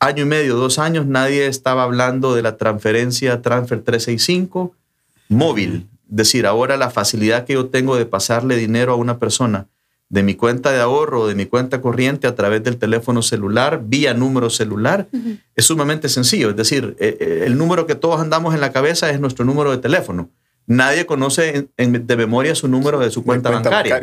año 0.00 0.24
y 0.24 0.26
medio, 0.26 0.56
dos 0.56 0.80
años, 0.80 1.06
nadie 1.06 1.46
estaba 1.46 1.84
hablando 1.84 2.34
de 2.34 2.42
la 2.42 2.56
transferencia 2.56 3.40
Transfer 3.40 3.82
365 3.82 4.74
móvil. 5.28 5.88
Es 6.10 6.16
decir, 6.16 6.46
ahora 6.46 6.76
la 6.76 6.90
facilidad 6.90 7.44
que 7.44 7.54
yo 7.54 7.66
tengo 7.66 7.96
de 7.96 8.06
pasarle 8.06 8.56
dinero 8.56 8.92
a 8.92 8.96
una 8.96 9.18
persona 9.18 9.68
de 10.14 10.22
mi 10.22 10.36
cuenta 10.36 10.70
de 10.70 10.80
ahorro 10.80 11.22
o 11.22 11.26
de 11.26 11.34
mi 11.34 11.46
cuenta 11.46 11.80
corriente 11.80 12.28
a 12.28 12.36
través 12.36 12.62
del 12.62 12.76
teléfono 12.76 13.20
celular, 13.20 13.80
vía 13.84 14.14
número 14.14 14.48
celular, 14.48 15.08
es 15.56 15.64
sumamente 15.64 16.08
sencillo. 16.08 16.50
Es 16.50 16.56
decir, 16.56 16.94
eh, 17.00 17.16
eh, 17.18 17.42
el 17.46 17.58
número 17.58 17.84
que 17.88 17.96
todos 17.96 18.20
andamos 18.20 18.54
en 18.54 18.60
la 18.60 18.70
cabeza 18.70 19.10
es 19.10 19.18
nuestro 19.18 19.44
número 19.44 19.72
de 19.72 19.78
teléfono. 19.78 20.30
Nadie 20.68 21.04
conoce 21.04 21.66
de 21.76 22.16
memoria 22.16 22.54
su 22.54 22.68
número 22.68 23.00
de 23.00 23.10
su 23.10 23.24
cuenta, 23.24 23.50
bancaria. 23.50 23.98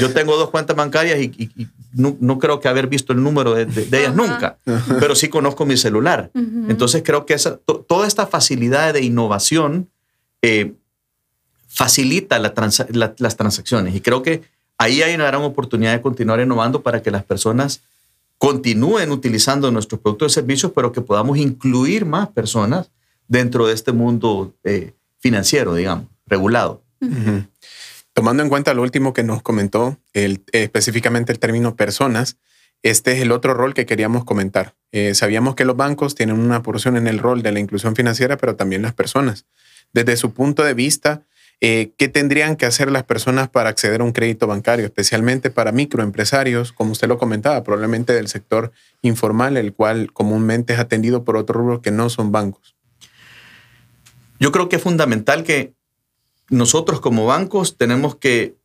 Yo 0.00 0.12
tengo 0.12 0.36
dos 0.36 0.50
cuentas 0.50 0.76
bancarias 0.76 1.18
y, 1.18 1.50
no, 1.94 2.38
creo 2.38 2.60
que 2.60 2.68
haber 2.68 2.86
visto 2.86 3.12
el 3.12 3.24
número 3.24 3.54
de, 3.54 3.66
ellas 3.98 4.14
nunca, 4.14 4.58
pero 5.00 5.16
sí 5.16 5.28
conozco 5.28 5.66
mi 5.66 5.76
celular. 5.76 6.30
Entonces 6.68 7.02
creo 7.04 7.26
que 7.26 7.34
esa, 7.34 7.56
toda 7.88 8.06
esta 8.06 8.28
facilidad 8.28 8.94
de 8.94 9.02
innovación 9.02 9.90
eh, 10.42 10.74
facilita 11.66 12.38
las 12.38 13.36
transacciones 13.36 13.96
y 13.96 14.00
creo 14.00 14.22
que 14.22 14.42
ahí 14.82 15.02
hay 15.02 15.14
una 15.14 15.26
gran 15.26 15.42
oportunidad 15.42 15.92
de 15.92 16.02
continuar 16.02 16.40
innovando 16.40 16.82
para 16.82 17.02
que 17.02 17.10
las 17.10 17.24
personas 17.24 17.82
continúen 18.38 19.12
utilizando 19.12 19.70
nuestros 19.70 20.00
productos 20.00 20.32
y 20.32 20.34
servicios, 20.34 20.72
pero 20.74 20.90
que 20.90 21.00
podamos 21.00 21.38
incluir 21.38 22.04
más 22.04 22.28
personas 22.28 22.90
dentro 23.28 23.68
de 23.68 23.74
este 23.74 23.92
mundo 23.92 24.52
eh, 24.64 24.92
financiero, 25.20 25.74
digamos, 25.74 26.06
regulado. 26.26 26.82
Tomando 28.12 28.42
en 28.42 28.48
cuenta 28.48 28.74
lo 28.74 28.82
último 28.82 29.12
que 29.12 29.22
nos 29.22 29.42
comentó, 29.42 29.98
específicamente 30.12 31.32
el 31.32 31.38
término 31.38 31.76
personas, 31.76 32.36
este 32.82 33.12
es 33.12 33.20
el 33.20 33.30
otro 33.30 33.54
rol 33.54 33.74
que 33.74 33.86
queríamos 33.86 34.24
comentar. 34.24 34.74
Eh, 34.90 35.14
sabíamos 35.14 35.54
que 35.54 35.64
los 35.64 35.76
bancos 35.76 36.16
tienen 36.16 36.38
una 36.38 36.62
porción 36.62 36.96
en 36.96 37.06
el 37.06 37.20
rol 37.20 37.42
de 37.42 37.52
la 37.52 37.60
inclusión 37.60 37.94
financiera, 37.94 38.36
pero 38.36 38.56
también 38.56 38.82
las 38.82 38.92
personas. 38.92 39.46
Desde 39.92 40.16
su 40.16 40.32
punto 40.32 40.64
de 40.64 40.74
vista, 40.74 41.22
eh, 41.64 41.92
¿Qué 41.96 42.08
tendrían 42.08 42.56
que 42.56 42.66
hacer 42.66 42.90
las 42.90 43.04
personas 43.04 43.48
para 43.48 43.68
acceder 43.68 44.00
a 44.00 44.04
un 44.04 44.10
crédito 44.10 44.48
bancario, 44.48 44.84
especialmente 44.84 45.48
para 45.48 45.70
microempresarios, 45.70 46.72
como 46.72 46.90
usted 46.90 47.06
lo 47.06 47.18
comentaba, 47.18 47.62
probablemente 47.62 48.12
del 48.12 48.26
sector 48.26 48.72
informal, 49.00 49.56
el 49.56 49.72
cual 49.72 50.12
comúnmente 50.12 50.72
es 50.72 50.80
atendido 50.80 51.22
por 51.22 51.36
otros 51.36 51.58
rubros 51.58 51.80
que 51.80 51.92
no 51.92 52.10
son 52.10 52.32
bancos? 52.32 52.74
Yo 54.40 54.50
creo 54.50 54.68
que 54.68 54.74
es 54.74 54.82
fundamental 54.82 55.44
que 55.44 55.72
nosotros 56.50 57.00
como 57.00 57.26
bancos 57.26 57.76
tenemos 57.76 58.16
que 58.16 58.56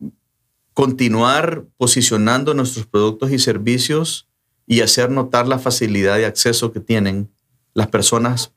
continuar 0.73 1.65
posicionando 1.77 2.55
nuestros 2.55 2.87
productos 2.87 3.29
y 3.29 3.37
servicios 3.37 4.27
y 4.65 4.81
hacer 4.81 5.11
notar 5.11 5.47
la 5.47 5.59
facilidad 5.59 6.17
de 6.17 6.25
acceso 6.25 6.73
que 6.73 6.79
tienen 6.79 7.29
las 7.75 7.89
personas 7.89 8.51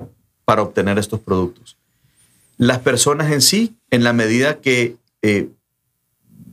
para 0.47 0.63
obtener 0.63 0.99
estos 0.99 1.21
productos 1.21 1.77
las 2.61 2.81
personas 2.81 3.33
en 3.33 3.41
sí, 3.41 3.75
en 3.91 4.05
la 4.05 4.13
medida 4.13 4.61
que 4.61 4.97
eh, 5.23 5.49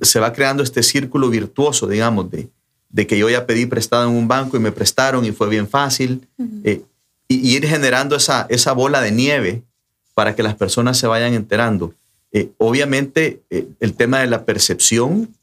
se 0.01 0.21
va 0.21 0.31
creando 0.31 0.63
este 0.63 0.81
círculo 0.81 1.29
virtuoso, 1.29 1.85
digamos, 1.85 2.31
de, 2.31 2.47
de, 2.87 3.07
que 3.07 3.17
yo 3.17 3.29
ya 3.29 3.45
pedí 3.45 3.65
prestado 3.65 4.07
en 4.09 4.15
un 4.15 4.25
banco 4.25 4.55
y 4.55 4.61
me 4.61 4.71
prestaron 4.71 5.25
y 5.25 5.33
fue 5.33 5.49
bien 5.49 5.67
fácil, 5.67 6.25
eh, 6.63 6.81
y, 7.27 7.53
ir 7.53 7.67
generando 7.67 8.15
esa, 8.15 8.47
esa 8.49 8.71
bola 8.71 9.01
de 9.01 9.11
nieve 9.11 9.63
para 10.13 10.33
que 10.33 10.43
las 10.43 10.55
personas 10.55 10.97
se 10.97 11.07
vayan 11.07 11.33
enterando. 11.33 11.93
Eh, 12.31 12.51
obviamente, 12.57 13.41
el 13.49 13.93
tema 13.93 14.19
de 14.19 14.27
la 14.27 14.45
percepción 14.45 15.35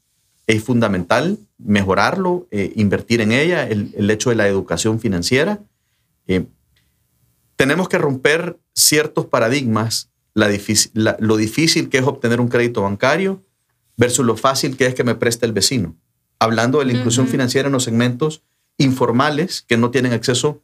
es 0.47 0.63
fundamental, 0.63 1.37
mejorarlo, 1.59 2.47
invertir 2.73 3.21
en 3.21 3.33
ella, 3.33 3.69
el, 3.69 3.93
el, 3.95 4.09
hecho 4.09 4.31
de 4.31 4.35
la 4.35 4.47
educación 4.47 4.99
financiera. 4.99 5.59
tenemos 7.55 7.87
que 7.87 7.99
romper 7.99 8.57
ciertos 8.73 9.27
paradigmas 9.27 10.09
lo 10.35 11.37
difícil 11.37 11.89
que 11.89 11.97
es 11.97 12.03
obtener 12.03 12.39
un 12.39 12.49
crédito 12.49 12.81
bancario 12.83 13.43
versus 13.97 14.25
lo 14.25 14.37
fácil 14.37 14.77
que 14.77 14.85
es 14.85 14.93
que 14.93 15.03
me 15.03 15.15
preste 15.15 15.45
el 15.45 15.53
vecino. 15.53 15.95
Hablando 16.37 16.79
de 16.79 16.85
la 16.85 16.93
inclusión 16.93 17.27
financiera 17.27 17.67
en 17.67 17.73
los 17.73 17.85
segmentos 17.85 18.43
informales 18.77 19.61
que 19.61 19.77
no 19.77 19.89
tienen 19.89 20.11
acceso 20.11 20.61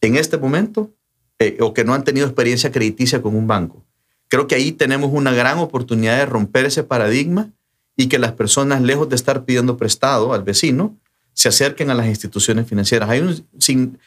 en 0.00 0.16
este 0.16 0.38
momento 0.38 0.90
eh, 1.38 1.58
o 1.60 1.74
que 1.74 1.84
no 1.84 1.94
han 1.94 2.04
tenido 2.04 2.26
experiencia 2.26 2.72
crediticia 2.72 3.20
con 3.20 3.36
un 3.36 3.46
banco. 3.46 3.84
Creo 4.28 4.46
que 4.46 4.54
ahí 4.54 4.72
tenemos 4.72 5.10
una 5.12 5.32
gran 5.32 5.58
oportunidad 5.58 6.16
de 6.16 6.26
romper 6.26 6.64
ese 6.64 6.84
paradigma 6.84 7.50
y 7.96 8.06
que 8.06 8.18
las 8.18 8.32
personas, 8.32 8.80
lejos 8.80 9.08
de 9.10 9.16
estar 9.16 9.44
pidiendo 9.44 9.76
prestado 9.76 10.32
al 10.32 10.42
vecino, 10.42 10.96
se 11.34 11.48
acerquen 11.48 11.90
a 11.90 11.94
las 11.94 12.06
instituciones 12.06 12.66
financieras. 12.66 13.10
Hay 13.10 13.20
un, 13.20 13.46
sin, 13.58 13.98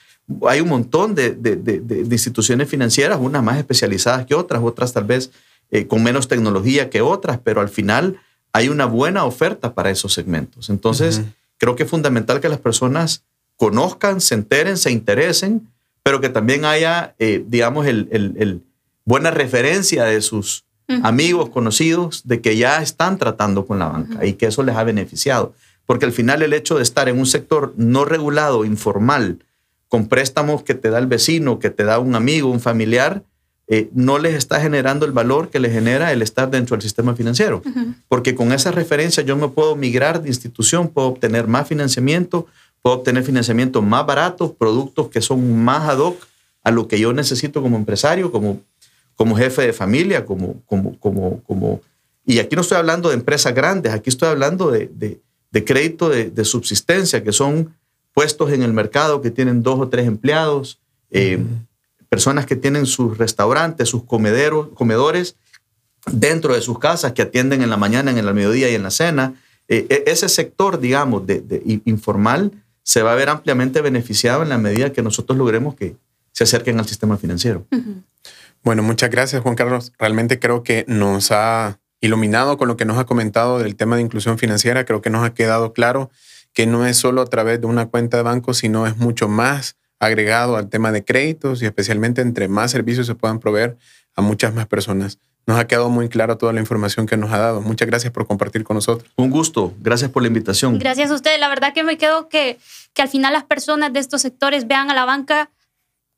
hay 0.48 0.62
un 0.62 0.70
montón 0.70 1.16
de, 1.16 1.32
de, 1.32 1.56
de, 1.56 2.00
instituciones 2.12 2.70
financieras, 2.70 3.20
unas 3.22 3.44
más 3.44 3.58
especializadas 3.58 4.26
que 4.26 4.36
otras, 4.36 4.62
otras 4.64 4.94
tal 4.94 5.04
vez 5.04 5.32
eh, 5.72 5.88
con 5.88 6.04
menos 6.04 6.28
tecnología 6.28 6.90
que 6.90 7.02
otras, 7.02 7.40
pero 7.44 7.62
al 7.62 7.70
final 7.70 8.20
hay 8.54 8.70
una 8.70 8.86
buena 8.86 9.26
oferta 9.26 9.74
para 9.74 9.90
esos 9.90 10.14
segmentos. 10.14 10.70
Entonces, 10.70 11.22
creo 11.58 11.76
que 11.76 11.84
es 11.84 11.90
fundamental 11.90 12.40
que 12.40 12.50
las 12.50 12.60
personas 12.60 13.24
conozcan, 13.58 14.22
se 14.22 14.36
enteren, 14.36 14.78
se 14.78 14.92
interesen, 14.92 15.68
pero 16.04 16.22
que 16.22 16.30
también 16.30 16.66
haya, 16.66 17.16
eh, 17.20 17.44
digamos, 17.48 17.88
el, 17.88 18.08
el, 18.12 18.62
buena 19.06 19.32
referencia 19.32 20.04
de 20.04 20.22
sus 20.22 20.66
amigos, 21.02 21.50
conocidos, 21.50 22.28
de 22.28 22.42
que 22.42 22.56
ya 22.56 22.82
están 22.82 23.18
tratando 23.18 23.66
con 23.66 23.80
la 23.80 23.88
banca 23.88 24.26
y 24.26 24.34
que 24.34 24.46
eso 24.46 24.62
les 24.64 24.76
ha 24.76 24.84
beneficiado. 24.84 25.54
Porque 25.86 26.06
al 26.06 26.12
final 26.12 26.44
el 26.44 26.54
hecho 26.54 26.76
de 26.76 26.84
estar 26.84 27.10
en 27.10 27.18
un 27.18 27.26
sector 27.26 27.74
no 27.78 28.06
regulado, 28.06 28.64
informal, 28.64 29.40
con 29.94 30.08
préstamos 30.08 30.64
que 30.64 30.74
te 30.74 30.90
da 30.90 30.98
el 30.98 31.06
vecino, 31.06 31.60
que 31.60 31.70
te 31.70 31.84
da 31.84 32.00
un 32.00 32.16
amigo, 32.16 32.50
un 32.50 32.60
familiar, 32.60 33.22
eh, 33.68 33.92
no 33.94 34.18
les 34.18 34.34
está 34.34 34.60
generando 34.60 35.06
el 35.06 35.12
valor 35.12 35.52
que 35.52 35.60
les 35.60 35.72
genera 35.72 36.12
el 36.12 36.24
estar 36.24 36.50
dentro 36.50 36.76
del 36.76 36.82
sistema 36.82 37.16
financiero. 37.16 37.62
Porque 38.08 38.34
con 38.34 38.54
esa 38.54 38.72
referencia 38.72 39.22
yo 39.22 39.38
me 39.38 39.50
puedo 39.50 39.76
migrar 39.76 40.24
de 40.24 40.30
institución, 40.30 40.88
puedo 40.88 41.10
obtener 41.10 41.46
más 41.46 41.68
financiamiento, 41.68 42.48
puedo 42.82 42.96
obtener 42.96 43.24
financiamiento 43.24 43.84
más 43.84 44.04
barato, 44.08 44.56
productos 44.56 45.10
que 45.10 45.22
son 45.22 45.64
más 45.64 45.88
ad 45.88 46.00
hoc 46.00 46.26
a 46.64 46.72
lo 46.72 46.88
que 46.88 47.00
yo 47.00 47.14
necesito 47.14 47.62
como 47.62 47.78
empresario, 47.78 48.32
como, 48.32 48.62
como 49.14 49.36
jefe 49.36 49.62
de 49.62 49.74
familia, 49.74 50.26
como, 50.26 50.64
como, 50.66 50.98
como, 50.98 51.44
como... 51.44 51.82
Y 52.26 52.40
aquí 52.40 52.56
no 52.56 52.64
estoy 52.64 52.80
hablando 52.80 53.10
de 53.10 53.14
empresas 53.14 53.54
grandes, 53.54 53.94
aquí 53.94 54.10
estoy 54.10 54.30
hablando 54.30 54.72
de, 54.72 54.90
de, 55.52 55.64
crédito 55.64 56.10
de, 56.10 56.46
subsistencia, 56.46 57.24
que 57.24 57.32
son 57.32 57.76
puestos 58.14 58.52
en 58.52 58.64
el 58.64 58.74
mercado 58.74 59.22
que 59.22 59.32
tienen 59.32 59.64
dos 59.64 59.80
o 59.80 59.90
tres 59.90 60.08
empleados, 60.08 60.80
eh, 61.10 61.44
personas 62.10 62.46
que 62.46 62.56
tienen 62.56 62.86
sus 62.86 63.18
restaurantes, 63.18 63.90
sus 63.90 64.04
comederos, 64.04 64.70
comedores 64.76 65.36
dentro 66.12 66.54
de 66.54 66.62
sus 66.62 66.80
casas, 66.80 67.14
que 67.14 67.24
atienden 67.24 67.62
en 67.62 67.70
la 67.70 67.78
mañana, 67.78 68.12
en 68.12 68.18
el 68.18 68.34
mediodía 68.34 68.70
y 68.70 68.76
en 68.76 68.84
la 68.84 68.92
cena. 68.92 69.34
Eh, 69.68 69.88
e, 69.90 70.04
ese 70.08 70.30
sector, 70.30 70.80
digamos, 70.80 71.26
de, 71.26 71.62
informal 71.86 72.52
se 72.84 73.02
va 73.02 73.14
a 73.14 73.16
ver 73.16 73.30
ampliamente 73.30 73.82
beneficiado 73.82 74.44
en 74.44 74.50
la 74.50 74.58
medida 74.58 74.92
que 74.92 75.02
nosotros 75.02 75.38
logremos 75.38 75.76
que 75.76 75.96
se 76.34 76.44
acerquen 76.44 76.80
al 76.80 76.88
sistema 76.88 77.18
financiero. 77.18 77.66
Bueno, 78.64 78.84
muchas 78.84 79.10
gracias, 79.10 79.42
Juan 79.42 79.56
Carlos. 79.56 79.94
Realmente 79.98 80.40
creo 80.40 80.64
que 80.64 80.84
nos 80.88 81.32
ha 81.32 81.80
iluminado 82.02 82.58
con 82.58 82.68
lo 82.68 82.76
que 82.76 82.86
nos 82.86 82.98
ha 82.98 83.06
comentado 83.06 83.60
del 83.60 83.76
tema 83.76 83.96
de 83.96 84.02
inclusión 84.02 84.38
financiera. 84.38 84.86
Creo 84.86 85.02
que 85.02 85.10
nos 85.10 85.24
ha 85.24 85.34
quedado 85.34 85.74
claro 85.74 86.12
que 86.54 86.66
no 86.66 86.86
es 86.86 86.98
solo 86.98 87.22
a 87.22 87.26
través 87.26 87.60
de 87.60 87.68
una 87.68 87.88
cuenta 87.88 88.18
de 88.18 88.24
banco, 88.24 88.54
sino 88.54 88.88
es 88.88 88.98
mucho 88.98 89.28
más 89.28 89.76
agregado 90.00 90.56
al 90.56 90.70
tema 90.70 90.92
de 90.92 91.04
créditos 91.04 91.62
y 91.62 91.66
especialmente 91.66 92.22
entre 92.22 92.48
más 92.48 92.72
servicios 92.72 93.08
se 93.08 93.16
puedan 93.16 93.40
proveer 93.40 93.78
a 94.16 94.22
muchas 94.22 94.54
más 94.54 94.68
personas. 94.68 95.20
Nos 95.46 95.60
ha 95.60 95.68
quedado 95.68 95.90
muy 95.90 96.08
clara 96.08 96.38
toda 96.38 96.54
la 96.54 96.62
información 96.62 97.06
que 97.06 97.18
nos 97.18 97.32
ha 97.32 97.38
dado. 97.38 97.62
Muchas 97.62 97.88
gracias 97.88 98.14
por 98.14 98.26
compartir 98.26 98.64
con 98.64 98.76
nosotros. 98.76 99.12
Un 99.18 99.30
gusto. 99.30 99.74
Gracias 99.80 100.10
por 100.10 100.22
la 100.22 100.28
invitación. 100.28 100.80
Gracias 100.80 101.12
a 101.12 101.16
usted. 101.16 101.38
La 101.40 101.50
verdad 101.50 101.74
que 101.74 101.84
me 101.84 101.98
quedo 101.98 102.30
que, 102.30 102.58
que 102.94 103.02
al 103.02 103.10
final 103.10 103.34
las 103.34 103.44
personas 103.44 103.92
de 103.92 104.00
estos 104.00 104.22
sectores 104.22 104.68
vean 104.68 104.90
a 104.90 104.94
la 104.94 105.04
banca 105.04 105.50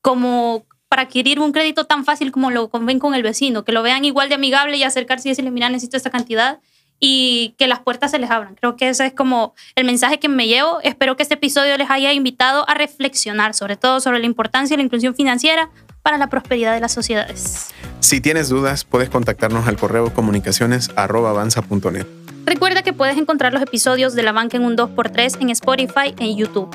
como 0.02 0.66
para 0.88 1.04
adquirir 1.04 1.40
un 1.40 1.52
crédito 1.52 1.86
tan 1.86 2.06
fácil 2.06 2.32
como 2.32 2.52
lo 2.52 2.70
ven 2.70 3.00
con 3.00 3.16
el 3.16 3.24
vecino, 3.24 3.66
que 3.66 3.72
lo 3.72 3.82
vean 3.82 4.06
igual 4.06 4.30
de 4.30 4.36
amigable 4.36 4.78
y 4.78 4.84
acercarse 4.84 5.28
y 5.28 5.32
decirle, 5.32 5.50
mira, 5.50 5.70
necesito 5.70 5.98
esta 5.98 6.12
cantidad 6.12 6.60
y 7.00 7.56
que 7.58 7.68
las 7.68 7.80
puertas 7.80 8.12
se 8.12 8.20
les 8.20 8.30
abran. 8.32 8.56
Creo 8.56 8.76
que 8.76 8.90
ese 8.90 9.06
es 9.08 9.14
como 9.14 9.54
el 9.76 9.86
mensaje 9.86 10.20
que 10.20 10.30
me 10.30 10.48
llevo. 10.48 10.80
Espero 10.82 11.16
que 11.16 11.24
este 11.24 11.36
episodio 11.36 11.78
les 11.78 11.90
haya 11.90 12.14
invitado 12.14 12.68
a 12.70 12.74
reflexionar, 12.74 13.54
sobre 13.54 13.76
todo 13.76 14.00
sobre 14.00 14.20
la 14.20 14.26
importancia 14.26 14.76
de 14.76 14.82
la 14.82 14.86
inclusión 14.86 15.16
financiera 15.16 15.70
para 16.02 16.18
la 16.18 16.28
prosperidad 16.28 16.74
de 16.74 16.82
las 16.82 16.94
sociedades. 16.94 17.72
Si 18.00 18.22
tienes 18.22 18.50
dudas, 18.50 18.84
puedes 18.86 19.10
contactarnos 19.10 19.68
al 19.68 19.78
correo 19.78 20.14
comunicaciones.avanza.net. 20.14 22.06
Recuerda 22.46 22.84
que 22.84 22.94
puedes 22.94 23.18
encontrar 23.18 23.54
los 23.54 23.64
episodios 23.64 24.14
de 24.14 24.22
La 24.22 24.32
Banca 24.32 24.56
en 24.56 24.64
un 24.64 24.78
2x3 24.78 25.42
en 25.42 25.50
Spotify 25.50 26.14
e 26.20 26.36
YouTube. 26.36 26.70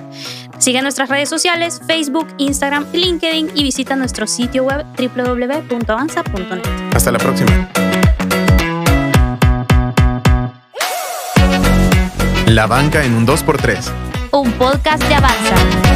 Sigue 0.59 0.83
nuestras 0.83 1.09
redes 1.09 1.29
sociales, 1.29 1.81
Facebook, 1.87 2.27
Instagram, 2.39 2.87
LinkedIn 2.93 3.53
y 3.55 3.63
visita 3.63 3.95
nuestro 3.95 4.27
sitio 4.27 4.65
web 4.65 4.85
www.avanza.net. 4.99 6.67
Hasta 6.93 7.13
la 7.13 7.19
próxima. 7.19 7.71
La 12.51 12.67
Banca 12.67 13.05
en 13.05 13.15
un 13.15 13.25
2x3. 13.29 13.79
Un 14.33 14.51
podcast 14.55 15.01
de 15.05 15.15
Avanza. 15.15 15.90